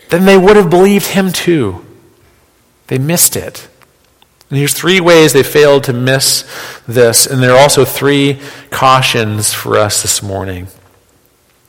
then 0.09 0.25
they 0.25 0.37
would 0.37 0.55
have 0.55 0.69
believed 0.69 1.07
him 1.07 1.31
too. 1.31 1.85
They 2.87 2.99
missed 2.99 3.35
it. 3.35 3.67
And 4.49 4.57
here's 4.57 4.73
three 4.73 4.99
ways 4.99 5.33
they 5.33 5.43
failed 5.43 5.83
to 5.85 5.93
miss 5.93 6.43
this, 6.87 7.27
and 7.27 7.41
there 7.41 7.53
are 7.53 7.59
also 7.59 7.85
three 7.85 8.39
cautions 8.71 9.53
for 9.53 9.77
us 9.77 10.01
this 10.01 10.23
morning. 10.23 10.67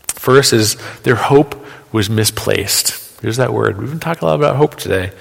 First 0.09 0.53
is 0.53 0.77
their 1.03 1.17
hope 1.17 1.55
was 1.93 2.09
misplaced. 2.09 3.21
Here's 3.21 3.37
that 3.37 3.53
word. 3.53 3.79
We've 3.79 3.91
been 3.91 4.01
talking 4.01 4.27
a 4.27 4.31
lot 4.31 4.37
about 4.37 4.57
hope 4.57 4.77
today. 4.77 5.13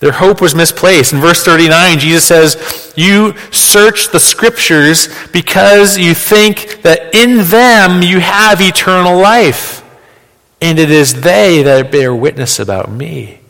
Their 0.00 0.12
hope 0.12 0.40
was 0.40 0.54
misplaced. 0.54 1.12
In 1.12 1.20
verse 1.20 1.44
39, 1.44 1.98
Jesus 1.98 2.24
says, 2.24 2.92
You 2.96 3.36
search 3.50 4.08
the 4.08 4.20
scriptures 4.20 5.08
because 5.32 5.98
you 5.98 6.14
think 6.14 6.82
that 6.82 7.14
in 7.14 7.48
them 7.48 8.02
you 8.02 8.20
have 8.20 8.60
eternal 8.60 9.18
life, 9.18 9.84
and 10.60 10.78
it 10.78 10.90
is 10.90 11.20
they 11.20 11.62
that 11.62 11.90
bear 11.90 12.14
witness 12.14 12.58
about 12.58 12.90
me. 12.90 13.40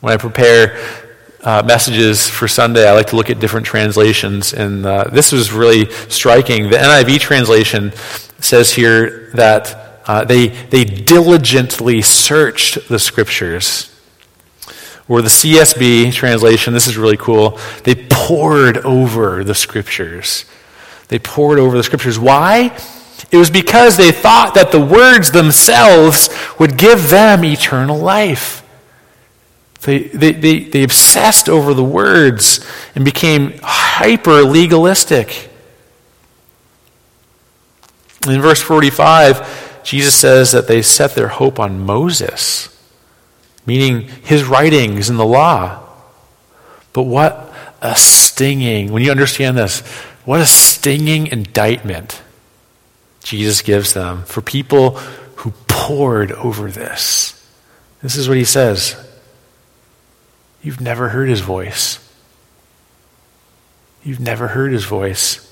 When 0.00 0.14
I 0.14 0.16
prepare 0.16 0.78
uh, 1.42 1.62
messages 1.64 2.28
for 2.28 2.46
Sunday, 2.46 2.88
I 2.88 2.92
like 2.92 3.08
to 3.08 3.16
look 3.16 3.30
at 3.30 3.40
different 3.40 3.66
translations, 3.66 4.52
and 4.52 4.84
uh, 4.84 5.04
this 5.04 5.32
was 5.32 5.52
really 5.52 5.90
striking. 6.08 6.70
The 6.70 6.76
NIV 6.76 7.20
translation 7.20 7.92
says 8.40 8.72
here 8.72 9.30
that 9.34 10.02
uh, 10.06 10.24
they, 10.24 10.48
they 10.48 10.84
diligently 10.84 12.02
searched 12.02 12.88
the 12.88 12.98
scriptures. 12.98 13.86
Or 15.08 15.22
the 15.22 15.28
CSB 15.28 16.12
translation, 16.12 16.72
this 16.72 16.86
is 16.86 16.96
really 16.96 17.16
cool, 17.16 17.58
they 17.84 17.94
pored 18.10 18.78
over 18.78 19.42
the 19.42 19.54
scriptures. 19.54 20.44
They 21.08 21.18
pored 21.18 21.58
over 21.58 21.76
the 21.76 21.82
scriptures. 21.82 22.18
Why? 22.18 22.76
It 23.30 23.36
was 23.36 23.50
because 23.50 23.96
they 23.96 24.12
thought 24.12 24.54
that 24.54 24.72
the 24.72 24.80
words 24.80 25.30
themselves 25.30 26.28
would 26.58 26.76
give 26.76 27.10
them 27.10 27.44
eternal 27.44 27.98
life. 27.98 28.62
They, 29.82 30.04
they, 30.04 30.32
they, 30.32 30.60
they 30.60 30.82
obsessed 30.82 31.48
over 31.48 31.72
the 31.72 31.84
words 31.84 32.64
and 32.94 33.04
became 33.04 33.54
hyper 33.62 34.42
legalistic. 34.42 35.50
In 38.28 38.42
verse 38.42 38.60
45, 38.60 39.82
Jesus 39.82 40.14
says 40.14 40.52
that 40.52 40.68
they 40.68 40.82
set 40.82 41.14
their 41.14 41.28
hope 41.28 41.58
on 41.58 41.80
Moses, 41.80 42.68
meaning 43.64 44.02
his 44.22 44.44
writings 44.44 45.08
in 45.08 45.16
the 45.16 45.24
law. 45.24 45.82
But 46.92 47.04
what 47.04 47.54
a 47.80 47.94
stinging, 47.94 48.92
when 48.92 49.02
you 49.02 49.10
understand 49.10 49.56
this, 49.56 49.80
what 50.26 50.40
a 50.40 50.46
stinging 50.46 51.28
indictment 51.28 52.22
Jesus 53.22 53.62
gives 53.62 53.94
them 53.94 54.24
for 54.24 54.42
people 54.42 54.98
who 55.36 55.52
pored 55.66 56.32
over 56.32 56.70
this. 56.70 57.42
This 58.02 58.16
is 58.16 58.28
what 58.28 58.36
he 58.36 58.44
says 58.44 59.06
You've 60.62 60.80
never 60.80 61.08
heard 61.08 61.28
his 61.28 61.40
voice. 61.40 61.98
You've 64.02 64.20
never 64.20 64.48
heard 64.48 64.72
his 64.72 64.84
voice. 64.84 65.46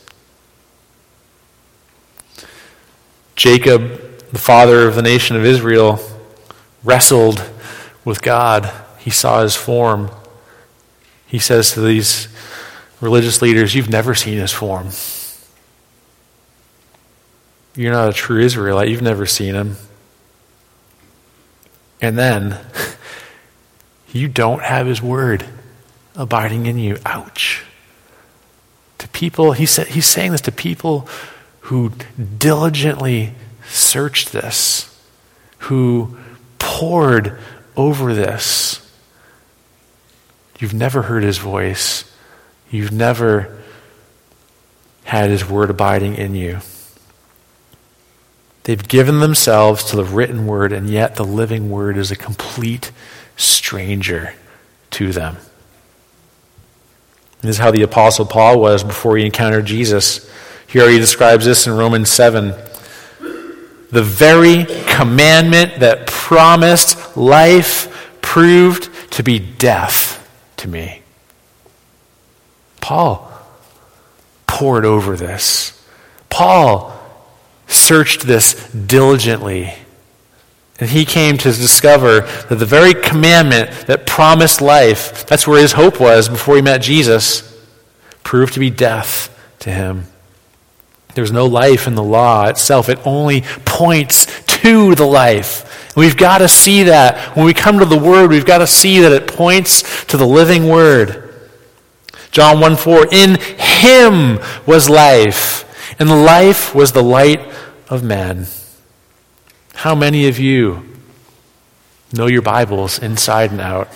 Jacob, 3.36 4.18
the 4.32 4.38
father 4.38 4.88
of 4.88 4.94
the 4.94 5.02
nation 5.02 5.36
of 5.36 5.44
Israel, 5.44 6.00
wrestled 6.82 7.48
with 8.04 8.22
God. 8.22 8.70
He 8.98 9.10
saw 9.10 9.42
his 9.42 9.54
form. 9.54 10.10
He 11.26 11.38
says 11.38 11.72
to 11.72 11.80
these 11.80 12.28
religious 13.00 13.40
leaders, 13.40 13.74
You've 13.74 13.90
never 13.90 14.14
seen 14.14 14.38
his 14.38 14.52
form. 14.52 14.88
You're 17.76 17.92
not 17.92 18.08
a 18.08 18.12
true 18.12 18.40
Israelite. 18.40 18.88
You've 18.88 19.02
never 19.02 19.24
seen 19.24 19.54
him. 19.54 19.76
And 22.00 22.18
then 22.18 22.58
you 24.12 24.28
don't 24.28 24.62
have 24.62 24.86
his 24.86 25.02
word 25.02 25.44
abiding 26.16 26.66
in 26.66 26.78
you. 26.78 26.98
Ouch. 27.04 27.64
To 28.98 29.08
people, 29.08 29.52
he 29.52 29.66
said, 29.66 29.88
he's 29.88 30.06
saying 30.06 30.32
this 30.32 30.40
to 30.42 30.52
people 30.52 31.08
who 31.60 31.92
diligently 32.38 33.34
searched 33.68 34.32
this, 34.32 34.98
who 35.58 36.16
pored 36.58 37.38
over 37.76 38.14
this. 38.14 38.84
You've 40.58 40.74
never 40.74 41.02
heard 41.02 41.22
his 41.22 41.38
voice. 41.38 42.10
You've 42.70 42.92
never 42.92 43.62
had 45.04 45.30
his 45.30 45.48
word 45.48 45.70
abiding 45.70 46.16
in 46.16 46.34
you. 46.34 46.58
They've 48.64 48.86
given 48.86 49.20
themselves 49.20 49.84
to 49.84 49.96
the 49.96 50.04
written 50.04 50.46
word, 50.46 50.72
and 50.72 50.90
yet 50.90 51.14
the 51.14 51.24
living 51.24 51.70
word 51.70 51.96
is 51.96 52.10
a 52.10 52.16
complete 52.16 52.90
stranger 53.38 54.34
to 54.90 55.12
them. 55.12 55.36
This 57.40 57.52
is 57.52 57.58
how 57.58 57.70
the 57.70 57.82
Apostle 57.82 58.26
Paul 58.26 58.60
was 58.60 58.82
before 58.84 59.16
he 59.16 59.24
encountered 59.24 59.64
Jesus. 59.64 60.30
Here 60.66 60.90
he 60.90 60.98
describes 60.98 61.44
this 61.46 61.66
in 61.66 61.72
Romans 61.72 62.10
7. 62.10 62.52
The 63.90 64.02
very 64.02 64.66
commandment 64.86 65.80
that 65.80 66.06
promised 66.06 67.16
life 67.16 68.18
proved 68.20 68.90
to 69.12 69.22
be 69.22 69.38
death 69.38 70.28
to 70.58 70.68
me. 70.68 71.00
Paul 72.80 73.32
pored 74.46 74.84
over 74.84 75.16
this. 75.16 75.86
Paul 76.28 76.92
searched 77.66 78.22
this 78.22 78.70
diligently 78.72 79.74
and 80.80 80.90
he 80.90 81.04
came 81.04 81.36
to 81.38 81.50
discover 81.50 82.20
that 82.20 82.56
the 82.56 82.66
very 82.66 82.94
commandment 82.94 83.70
that 83.86 84.06
promised 84.06 84.60
life, 84.60 85.26
that's 85.26 85.46
where 85.46 85.60
his 85.60 85.72
hope 85.72 85.98
was 85.98 86.28
before 86.28 86.56
he 86.56 86.62
met 86.62 86.82
Jesus, 86.82 87.44
proved 88.22 88.54
to 88.54 88.60
be 88.60 88.70
death 88.70 89.34
to 89.60 89.70
him. 89.70 90.04
There's 91.14 91.32
no 91.32 91.46
life 91.46 91.88
in 91.88 91.96
the 91.96 92.02
law 92.02 92.46
itself, 92.46 92.88
it 92.88 93.04
only 93.04 93.42
points 93.64 94.26
to 94.62 94.94
the 94.94 95.06
life. 95.06 95.94
We've 95.96 96.16
got 96.16 96.38
to 96.38 96.48
see 96.48 96.84
that. 96.84 97.36
When 97.36 97.44
we 97.44 97.54
come 97.54 97.80
to 97.80 97.84
the 97.84 97.98
Word, 97.98 98.30
we've 98.30 98.46
got 98.46 98.58
to 98.58 98.68
see 98.68 99.00
that 99.00 99.10
it 99.10 99.26
points 99.26 100.04
to 100.06 100.16
the 100.16 100.26
living 100.26 100.68
Word. 100.68 101.34
John 102.30 102.60
1 102.60 102.76
4, 102.76 103.08
in 103.10 103.40
him 103.40 104.38
was 104.64 104.88
life, 104.88 105.64
and 105.98 106.08
the 106.08 106.14
life 106.14 106.72
was 106.72 106.92
the 106.92 107.02
light 107.02 107.40
of 107.88 108.04
men. 108.04 108.46
How 109.78 109.94
many 109.94 110.26
of 110.26 110.40
you 110.40 110.82
know 112.12 112.26
your 112.26 112.42
Bibles 112.42 112.98
inside 112.98 113.52
and 113.52 113.60
out? 113.60 113.86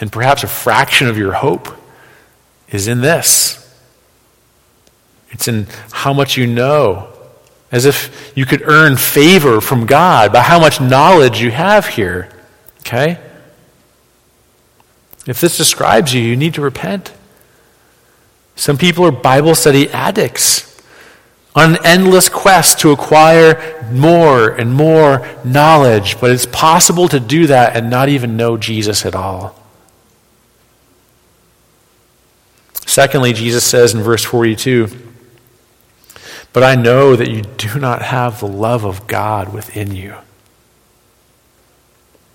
And 0.00 0.10
perhaps 0.10 0.44
a 0.44 0.46
fraction 0.46 1.06
of 1.06 1.18
your 1.18 1.34
hope 1.34 1.68
is 2.70 2.88
in 2.88 3.02
this. 3.02 3.58
It's 5.28 5.46
in 5.46 5.66
how 5.90 6.14
much 6.14 6.38
you 6.38 6.46
know, 6.46 7.12
as 7.70 7.84
if 7.84 8.32
you 8.34 8.46
could 8.46 8.62
earn 8.62 8.96
favor 8.96 9.60
from 9.60 9.84
God 9.84 10.32
by 10.32 10.40
how 10.40 10.58
much 10.58 10.80
knowledge 10.80 11.38
you 11.38 11.50
have 11.50 11.86
here. 11.86 12.30
Okay? 12.78 13.20
If 15.26 15.38
this 15.38 15.58
describes 15.58 16.14
you, 16.14 16.22
you 16.22 16.34
need 16.34 16.54
to 16.54 16.62
repent. 16.62 17.12
Some 18.56 18.78
people 18.78 19.04
are 19.04 19.12
Bible 19.12 19.54
study 19.54 19.90
addicts 19.90 20.69
on 21.54 21.74
an 21.74 21.78
endless 21.84 22.28
quest 22.28 22.78
to 22.80 22.92
acquire 22.92 23.88
more 23.90 24.50
and 24.50 24.72
more 24.72 25.26
knowledge, 25.44 26.20
but 26.20 26.30
it's 26.30 26.46
possible 26.46 27.08
to 27.08 27.18
do 27.18 27.46
that 27.48 27.76
and 27.76 27.90
not 27.90 28.08
even 28.08 28.36
know 28.36 28.56
Jesus 28.56 29.04
at 29.04 29.14
all. 29.14 29.56
Secondly, 32.86 33.32
Jesus 33.32 33.64
says 33.64 33.94
in 33.94 34.00
verse 34.00 34.24
42 34.24 34.88
But 36.52 36.62
I 36.62 36.76
know 36.76 37.16
that 37.16 37.30
you 37.30 37.42
do 37.42 37.78
not 37.78 38.02
have 38.02 38.40
the 38.40 38.48
love 38.48 38.84
of 38.84 39.06
God 39.06 39.52
within 39.52 39.94
you. 39.94 40.14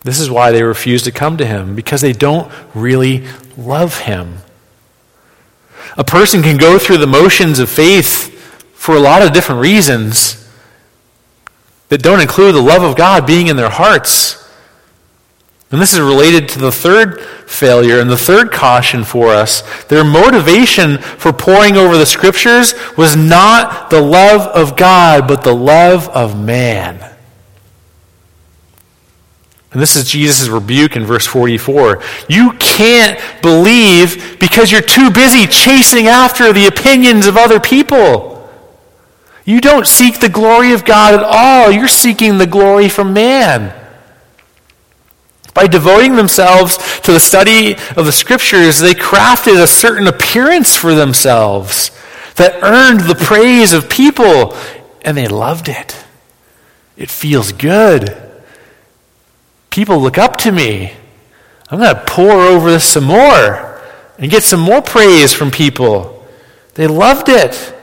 This 0.04 0.20
is 0.20 0.30
why 0.30 0.52
they 0.52 0.62
refuse 0.62 1.02
to 1.04 1.12
come 1.12 1.38
to 1.38 1.46
him, 1.46 1.76
because 1.76 2.02
they 2.02 2.14
don't 2.14 2.52
really 2.74 3.26
love 3.58 4.02
him. 4.02 4.38
A 5.98 6.04
person 6.04 6.42
can 6.42 6.58
go 6.58 6.78
through 6.78 6.98
the 6.98 7.08
motions 7.08 7.60
of 7.60 7.70
faith 7.70 8.35
for 8.86 8.96
a 8.96 9.00
lot 9.00 9.24
of 9.24 9.34
different 9.34 9.62
reasons 9.62 10.48
that 11.90 12.04
don't 12.04 12.22
include 12.22 12.54
the 12.54 12.62
love 12.62 12.84
of 12.84 12.96
God 12.96 13.26
being 13.26 13.48
in 13.48 13.56
their 13.56 13.72
hearts. 13.72 14.48
And 15.72 15.82
this 15.82 15.96
is 15.96 16.00
related 16.00 16.48
to 16.50 16.60
the 16.60 16.72
third 16.72 17.20
failure 17.48 18.00
and 18.00 18.12
the 18.12 18.16
third 18.16 18.52
caution 18.52 19.04
for 19.04 19.30
us. 19.30 19.64
Their 19.86 20.04
motivation 20.04 21.00
for 21.00 21.34
poring 21.34 21.78
over 21.78 21.98
the 21.98 22.06
scriptures 22.06 22.76
was 22.96 23.16
not 23.16 23.90
the 23.90 24.02
love 24.02 24.42
of 24.42 24.78
God, 24.78 25.28
but 25.28 25.44
the 25.44 25.56
love 25.56 26.08
of 26.10 26.40
man. 26.40 27.00
And 29.72 29.82
this 29.82 29.96
is 29.96 30.08
Jesus' 30.08 30.48
rebuke 30.48 30.96
in 30.96 31.06
verse 31.06 31.26
44. 31.26 32.04
You 32.30 32.52
can't 32.60 33.20
believe 33.42 34.38
because 34.40 34.72
you're 34.72 34.82
too 34.82 35.10
busy 35.10 35.48
chasing 35.48 36.06
after 36.06 36.54
the 36.54 36.68
opinions 36.68 37.26
of 37.26 37.36
other 37.36 37.60
people. 37.60 38.35
You 39.46 39.62
don't 39.62 39.88
seek 39.88 40.20
the 40.20 40.30
glory 40.30 40.74
of 40.74 40.84
God 40.84 41.14
at 41.14 41.24
all. 41.24 41.72
You're 41.72 41.88
seeking 41.88 42.40
the 42.40 42.48
glory 42.48 42.90
from 42.90 43.14
man. 43.14 43.74
By 45.54 45.68
devoting 45.68 46.16
themselves 46.16 46.78
to 47.02 47.14
the 47.14 47.20
study 47.20 47.76
of 47.96 48.06
the 48.06 48.12
scriptures, 48.12 48.80
they 48.80 48.94
crafted 48.94 49.62
a 49.62 49.68
certain 49.68 50.08
appearance 50.08 50.76
for 50.76 50.96
themselves 50.96 51.92
that 52.36 52.62
earned 52.62 53.02
the 53.02 53.16
praise 53.16 53.72
of 53.72 53.90
people, 53.90 54.58
and 55.04 55.16
they 55.16 55.28
loved 55.28 55.70
it. 55.70 55.96
It 56.98 57.10
feels 57.10 57.52
good. 57.54 58.18
People 59.70 60.00
look 60.00 60.18
up 60.18 60.38
to 60.38 60.52
me. 60.52 60.94
I'm 61.70 61.80
going 61.80 61.96
to 61.96 62.04
pour 62.06 62.32
over 62.32 62.72
this 62.72 62.88
some 62.88 63.06
more 63.06 63.82
and 64.18 64.32
get 64.32 64.44
some 64.44 64.60
more 64.60 64.82
praise 64.82 65.34
from 65.34 65.52
people. 65.52 66.26
They 66.74 66.88
loved 66.88 67.30
it. 67.30 67.75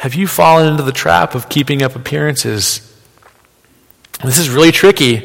Have 0.00 0.14
you 0.14 0.26
fallen 0.26 0.66
into 0.66 0.82
the 0.82 0.92
trap 0.92 1.34
of 1.34 1.50
keeping 1.50 1.82
up 1.82 1.94
appearances? 1.94 2.80
This 4.24 4.38
is 4.38 4.48
really 4.48 4.72
tricky. 4.72 5.16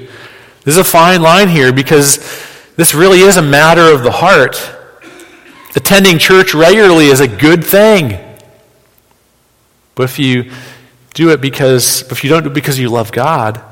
This 0.66 0.76
is 0.76 0.78
a 0.78 0.84
fine 0.84 1.22
line 1.22 1.48
here 1.48 1.72
because 1.72 2.18
this 2.76 2.94
really 2.94 3.22
is 3.22 3.38
a 3.38 3.42
matter 3.42 3.84
of 3.84 4.04
the 4.04 4.12
heart. 4.12 4.70
Attending 5.78 6.20
church 6.20 6.54
regularly 6.54 7.06
is 7.06 7.22
a 7.22 7.28
good 7.30 7.64
thing. 7.64 8.20
But 9.96 10.04
if 10.04 10.20
you 10.20 10.52
do 11.14 11.30
it 11.30 11.40
because, 11.40 12.12
if 12.12 12.26
you 12.26 12.30
don't 12.30 12.44
do 12.44 12.50
it 12.50 12.54
because 12.54 12.78
you 12.78 12.90
love 12.90 13.14
God, 13.14 13.64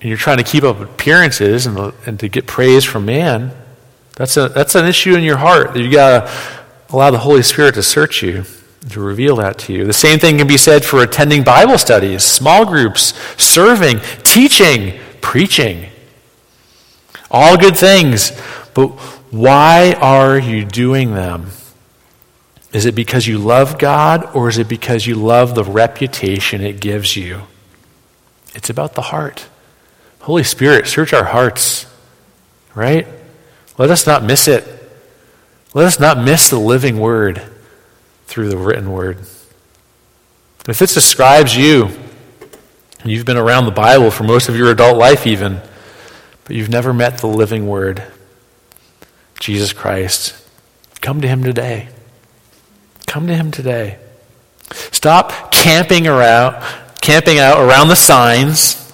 and 0.00 0.08
you're 0.08 0.16
trying 0.16 0.38
to 0.38 0.44
keep 0.44 0.62
up 0.62 0.78
appearances 0.78 1.66
and, 1.66 1.92
and 2.06 2.20
to 2.20 2.28
get 2.28 2.46
praise 2.46 2.84
from 2.84 3.04
man, 3.04 3.50
that's, 4.14 4.36
a, 4.36 4.48
that's 4.48 4.76
an 4.76 4.86
issue 4.86 5.16
in 5.16 5.24
your 5.24 5.38
heart 5.38 5.74
that 5.74 5.80
you 5.80 5.90
got 5.90 6.28
to 6.28 6.32
allow 6.90 7.10
the 7.10 7.18
Holy 7.18 7.42
Spirit 7.42 7.74
to 7.74 7.82
search 7.82 8.22
you 8.22 8.44
to 8.90 9.00
reveal 9.00 9.36
that 9.36 9.58
to 9.58 9.72
you. 9.72 9.84
The 9.84 9.92
same 9.92 10.18
thing 10.18 10.38
can 10.38 10.46
be 10.46 10.58
said 10.58 10.84
for 10.84 11.02
attending 11.02 11.42
Bible 11.42 11.78
studies, 11.78 12.22
small 12.22 12.64
groups, 12.66 13.14
serving, 13.42 14.00
teaching, 14.22 14.98
preaching. 15.20 15.86
All 17.30 17.56
good 17.56 17.76
things. 17.76 18.32
But 18.74 18.88
why 19.30 19.94
are 20.00 20.38
you 20.38 20.64
doing 20.64 21.14
them? 21.14 21.48
Is 22.72 22.86
it 22.86 22.94
because 22.94 23.26
you 23.26 23.38
love 23.38 23.78
God 23.78 24.34
or 24.34 24.48
is 24.48 24.58
it 24.58 24.68
because 24.68 25.06
you 25.06 25.14
love 25.14 25.54
the 25.54 25.64
reputation 25.64 26.60
it 26.60 26.80
gives 26.80 27.16
you? 27.16 27.42
It's 28.54 28.70
about 28.70 28.94
the 28.94 29.02
heart. 29.02 29.46
Holy 30.20 30.44
Spirit, 30.44 30.86
search 30.86 31.12
our 31.12 31.24
hearts, 31.24 31.86
right? 32.74 33.06
Let 33.78 33.90
us 33.90 34.06
not 34.06 34.24
miss 34.24 34.48
it. 34.48 34.64
Let 35.72 35.86
us 35.86 35.98
not 35.98 36.18
miss 36.18 36.50
the 36.50 36.58
living 36.58 36.98
word 36.98 37.42
through 38.34 38.48
the 38.48 38.56
written 38.56 38.90
word. 38.90 39.16
If 40.66 40.80
this 40.80 40.92
describes 40.92 41.56
you, 41.56 41.88
and 43.00 43.12
you've 43.12 43.24
been 43.24 43.36
around 43.36 43.64
the 43.64 43.70
Bible 43.70 44.10
for 44.10 44.24
most 44.24 44.48
of 44.48 44.56
your 44.56 44.72
adult 44.72 44.98
life, 44.98 45.24
even, 45.24 45.60
but 46.42 46.56
you've 46.56 46.68
never 46.68 46.92
met 46.92 47.18
the 47.18 47.28
living 47.28 47.68
word, 47.68 48.02
Jesus 49.38 49.72
Christ, 49.72 50.34
come 51.00 51.20
to 51.20 51.28
him 51.28 51.44
today. 51.44 51.90
Come 53.06 53.28
to 53.28 53.36
him 53.36 53.52
today. 53.52 53.98
Stop 54.72 55.52
camping 55.52 56.08
around, 56.08 56.60
camping 57.00 57.38
out 57.38 57.60
around 57.60 57.86
the 57.86 57.94
signs 57.94 58.92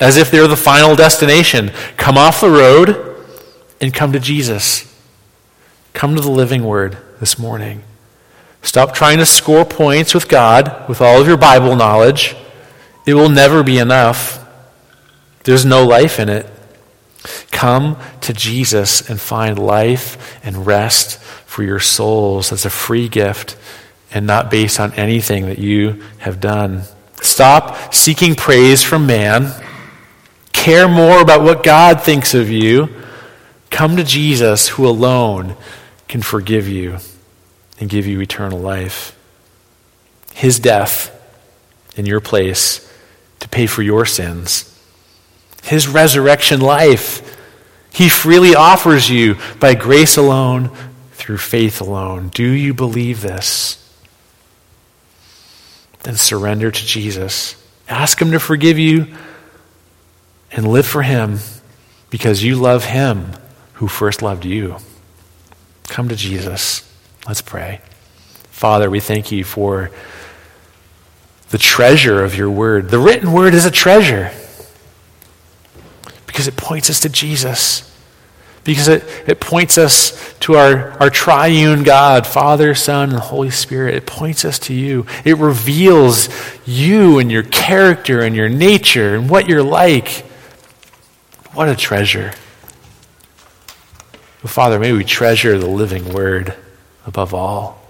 as 0.00 0.16
if 0.16 0.30
they're 0.30 0.46
the 0.46 0.56
final 0.56 0.94
destination. 0.94 1.72
Come 1.96 2.16
off 2.16 2.40
the 2.40 2.48
road 2.48 3.24
and 3.80 3.92
come 3.92 4.12
to 4.12 4.20
Jesus. 4.20 4.84
Come 5.94 6.14
to 6.14 6.20
the 6.20 6.30
living 6.30 6.62
word 6.62 6.96
this 7.18 7.40
morning. 7.40 7.82
Stop 8.62 8.94
trying 8.94 9.18
to 9.18 9.26
score 9.26 9.64
points 9.64 10.14
with 10.14 10.28
God 10.28 10.88
with 10.88 11.00
all 11.00 11.20
of 11.20 11.26
your 11.26 11.36
Bible 11.36 11.76
knowledge. 11.76 12.36
It 13.06 13.14
will 13.14 13.28
never 13.28 13.62
be 13.62 13.78
enough. 13.78 14.44
There's 15.44 15.64
no 15.64 15.84
life 15.84 16.18
in 16.18 16.28
it. 16.28 16.46
Come 17.50 17.96
to 18.22 18.32
Jesus 18.32 19.08
and 19.08 19.20
find 19.20 19.58
life 19.58 20.38
and 20.44 20.66
rest 20.66 21.18
for 21.18 21.62
your 21.62 21.80
souls. 21.80 22.50
That's 22.50 22.64
a 22.64 22.70
free 22.70 23.08
gift 23.08 23.56
and 24.12 24.26
not 24.26 24.50
based 24.50 24.80
on 24.80 24.92
anything 24.94 25.46
that 25.46 25.58
you 25.58 26.02
have 26.18 26.40
done. 26.40 26.82
Stop 27.22 27.94
seeking 27.94 28.34
praise 28.34 28.82
from 28.82 29.06
man. 29.06 29.52
Care 30.52 30.88
more 30.88 31.20
about 31.20 31.42
what 31.42 31.62
God 31.62 32.02
thinks 32.02 32.34
of 32.34 32.50
you. 32.50 32.88
Come 33.70 33.96
to 33.96 34.04
Jesus, 34.04 34.68
who 34.68 34.86
alone 34.86 35.56
can 36.08 36.22
forgive 36.22 36.68
you 36.68 36.98
and 37.80 37.88
give 37.88 38.06
you 38.06 38.20
eternal 38.20 38.58
life. 38.58 39.16
His 40.34 40.58
death 40.58 41.14
in 41.96 42.06
your 42.06 42.20
place 42.20 42.90
to 43.40 43.48
pay 43.48 43.66
for 43.66 43.82
your 43.82 44.04
sins. 44.06 44.64
His 45.62 45.88
resurrection 45.88 46.60
life 46.60 47.36
he 47.98 48.08
freely 48.08 48.54
offers 48.54 49.10
you 49.10 49.36
by 49.58 49.74
grace 49.74 50.16
alone, 50.16 50.70
through 51.12 51.38
faith 51.38 51.80
alone. 51.80 52.28
Do 52.28 52.48
you 52.48 52.72
believe 52.72 53.22
this? 53.22 53.74
Then 56.04 56.14
surrender 56.14 56.70
to 56.70 56.86
Jesus. 56.86 57.56
Ask 57.88 58.22
Him 58.22 58.30
to 58.30 58.38
forgive 58.38 58.78
you 58.78 59.08
and 60.52 60.68
live 60.68 60.86
for 60.86 61.02
Him 61.02 61.40
because 62.08 62.44
you 62.44 62.54
love 62.54 62.84
Him 62.84 63.32
who 63.74 63.88
first 63.88 64.22
loved 64.22 64.44
you. 64.44 64.76
Come 65.88 66.08
to 66.08 66.16
Jesus. 66.16 66.87
Let's 67.28 67.42
pray. 67.42 67.82
Father, 68.50 68.88
we 68.88 69.00
thank 69.00 69.30
you 69.30 69.44
for 69.44 69.90
the 71.50 71.58
treasure 71.58 72.24
of 72.24 72.34
your 72.34 72.50
word. 72.50 72.88
The 72.88 72.98
written 72.98 73.32
word 73.32 73.52
is 73.52 73.66
a 73.66 73.70
treasure 73.70 74.32
because 76.26 76.48
it 76.48 76.56
points 76.56 76.88
us 76.88 77.00
to 77.00 77.10
Jesus. 77.10 77.84
Because 78.64 78.88
it, 78.88 79.04
it 79.26 79.40
points 79.40 79.76
us 79.76 80.34
to 80.40 80.56
our, 80.56 80.92
our 81.00 81.10
triune 81.10 81.82
God, 81.82 82.26
Father, 82.26 82.74
Son, 82.74 83.10
and 83.10 83.18
Holy 83.18 83.50
Spirit. 83.50 83.94
It 83.94 84.06
points 84.06 84.46
us 84.46 84.58
to 84.60 84.74
you. 84.74 85.04
It 85.24 85.36
reveals 85.36 86.30
you 86.66 87.18
and 87.18 87.30
your 87.30 87.42
character 87.42 88.20
and 88.20 88.34
your 88.34 88.48
nature 88.48 89.14
and 89.14 89.28
what 89.28 89.48
you're 89.48 89.62
like. 89.62 90.24
What 91.52 91.68
a 91.68 91.76
treasure. 91.76 92.32
Father, 94.44 94.78
may 94.78 94.92
we 94.92 95.04
treasure 95.04 95.58
the 95.58 95.68
living 95.68 96.12
word 96.14 96.54
above 97.08 97.34
all. 97.34 97.80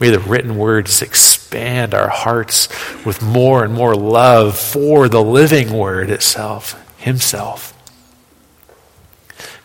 May 0.00 0.10
the 0.10 0.18
written 0.18 0.56
words 0.56 1.02
expand 1.02 1.94
our 1.94 2.08
hearts 2.08 2.68
with 3.04 3.22
more 3.22 3.64
and 3.64 3.72
more 3.72 3.94
love 3.94 4.58
for 4.58 5.08
the 5.08 5.22
living 5.22 5.72
word 5.72 6.10
itself, 6.10 6.80
Himself. 6.98 7.70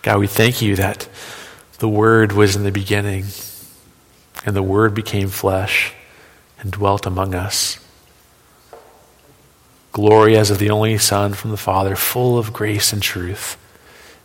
God, 0.01 0.19
we 0.19 0.27
thank 0.27 0.61
you 0.61 0.75
that 0.75 1.07
the 1.79 1.89
Word 1.89 2.31
was 2.31 2.55
in 2.55 2.63
the 2.63 2.71
beginning, 2.71 3.25
and 4.45 4.55
the 4.55 4.63
Word 4.63 4.93
became 4.93 5.29
flesh 5.29 5.93
and 6.59 6.71
dwelt 6.71 7.05
among 7.05 7.33
us. 7.35 7.79
Glory 9.91 10.37
as 10.37 10.51
of 10.51 10.59
the 10.59 10.69
only 10.69 10.97
Son 10.97 11.33
from 11.33 11.51
the 11.51 11.57
Father, 11.57 11.95
full 11.95 12.37
of 12.37 12.53
grace 12.53 12.93
and 12.93 13.01
truth. 13.01 13.57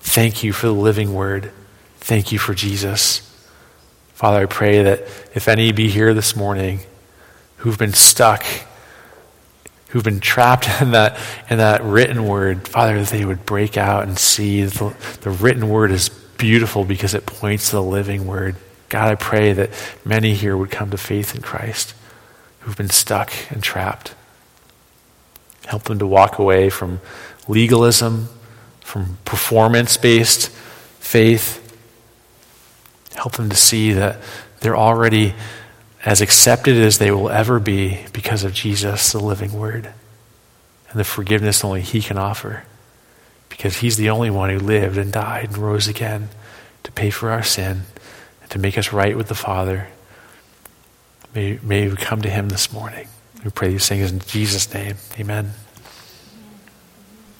Thank 0.00 0.44
you 0.44 0.52
for 0.52 0.66
the 0.66 0.72
living 0.72 1.14
Word. 1.14 1.50
Thank 1.98 2.30
you 2.30 2.38
for 2.38 2.54
Jesus. 2.54 3.33
Father, 4.24 4.40
I 4.40 4.46
pray 4.46 4.82
that 4.84 5.00
if 5.34 5.48
any 5.48 5.70
be 5.70 5.90
here 5.90 6.14
this 6.14 6.34
morning 6.34 6.80
who've 7.58 7.76
been 7.76 7.92
stuck, 7.92 8.42
who've 9.88 10.02
been 10.02 10.20
trapped 10.20 10.66
in 10.80 10.92
that, 10.92 11.18
in 11.50 11.58
that 11.58 11.84
written 11.84 12.26
word, 12.26 12.66
Father, 12.66 13.00
that 13.00 13.10
they 13.10 13.26
would 13.26 13.44
break 13.44 13.76
out 13.76 14.04
and 14.04 14.18
see 14.18 14.64
the, 14.64 14.96
the 15.20 15.28
written 15.28 15.68
word 15.68 15.90
is 15.90 16.08
beautiful 16.08 16.86
because 16.86 17.12
it 17.12 17.26
points 17.26 17.68
to 17.68 17.76
the 17.76 17.82
living 17.82 18.26
word. 18.26 18.56
God, 18.88 19.10
I 19.10 19.14
pray 19.14 19.52
that 19.52 19.68
many 20.06 20.32
here 20.32 20.56
would 20.56 20.70
come 20.70 20.90
to 20.92 20.96
faith 20.96 21.34
in 21.34 21.42
Christ 21.42 21.92
who've 22.60 22.78
been 22.78 22.88
stuck 22.88 23.30
and 23.50 23.62
trapped. 23.62 24.14
Help 25.66 25.82
them 25.82 25.98
to 25.98 26.06
walk 26.06 26.38
away 26.38 26.70
from 26.70 27.02
legalism, 27.46 28.30
from 28.80 29.18
performance 29.26 29.98
based 29.98 30.48
faith. 30.48 31.60
Help 33.14 33.36
them 33.36 33.48
to 33.48 33.56
see 33.56 33.92
that 33.92 34.18
they're 34.60 34.76
already 34.76 35.34
as 36.04 36.20
accepted 36.20 36.76
as 36.76 36.98
they 36.98 37.10
will 37.10 37.30
ever 37.30 37.58
be 37.58 38.04
because 38.12 38.44
of 38.44 38.52
Jesus, 38.52 39.12
the 39.12 39.18
living 39.18 39.52
Word, 39.52 39.92
and 40.90 41.00
the 41.00 41.04
forgiveness 41.04 41.64
only 41.64 41.80
He 41.80 42.00
can 42.00 42.18
offer. 42.18 42.64
Because 43.48 43.78
He's 43.78 43.96
the 43.96 44.10
only 44.10 44.30
one 44.30 44.50
who 44.50 44.58
lived 44.58 44.98
and 44.98 45.12
died 45.12 45.46
and 45.46 45.58
rose 45.58 45.88
again 45.88 46.28
to 46.82 46.92
pay 46.92 47.10
for 47.10 47.30
our 47.30 47.42
sin 47.42 47.82
and 48.42 48.50
to 48.50 48.58
make 48.58 48.76
us 48.76 48.92
right 48.92 49.16
with 49.16 49.28
the 49.28 49.34
Father. 49.34 49.88
May, 51.34 51.58
may 51.62 51.88
we 51.88 51.96
come 51.96 52.22
to 52.22 52.30
Him 52.30 52.48
this 52.48 52.72
morning. 52.72 53.08
We 53.44 53.50
pray 53.50 53.68
these 53.68 53.88
things 53.88 54.10
in 54.10 54.20
Jesus' 54.20 54.72
name. 54.72 54.96
Amen. 55.18 55.52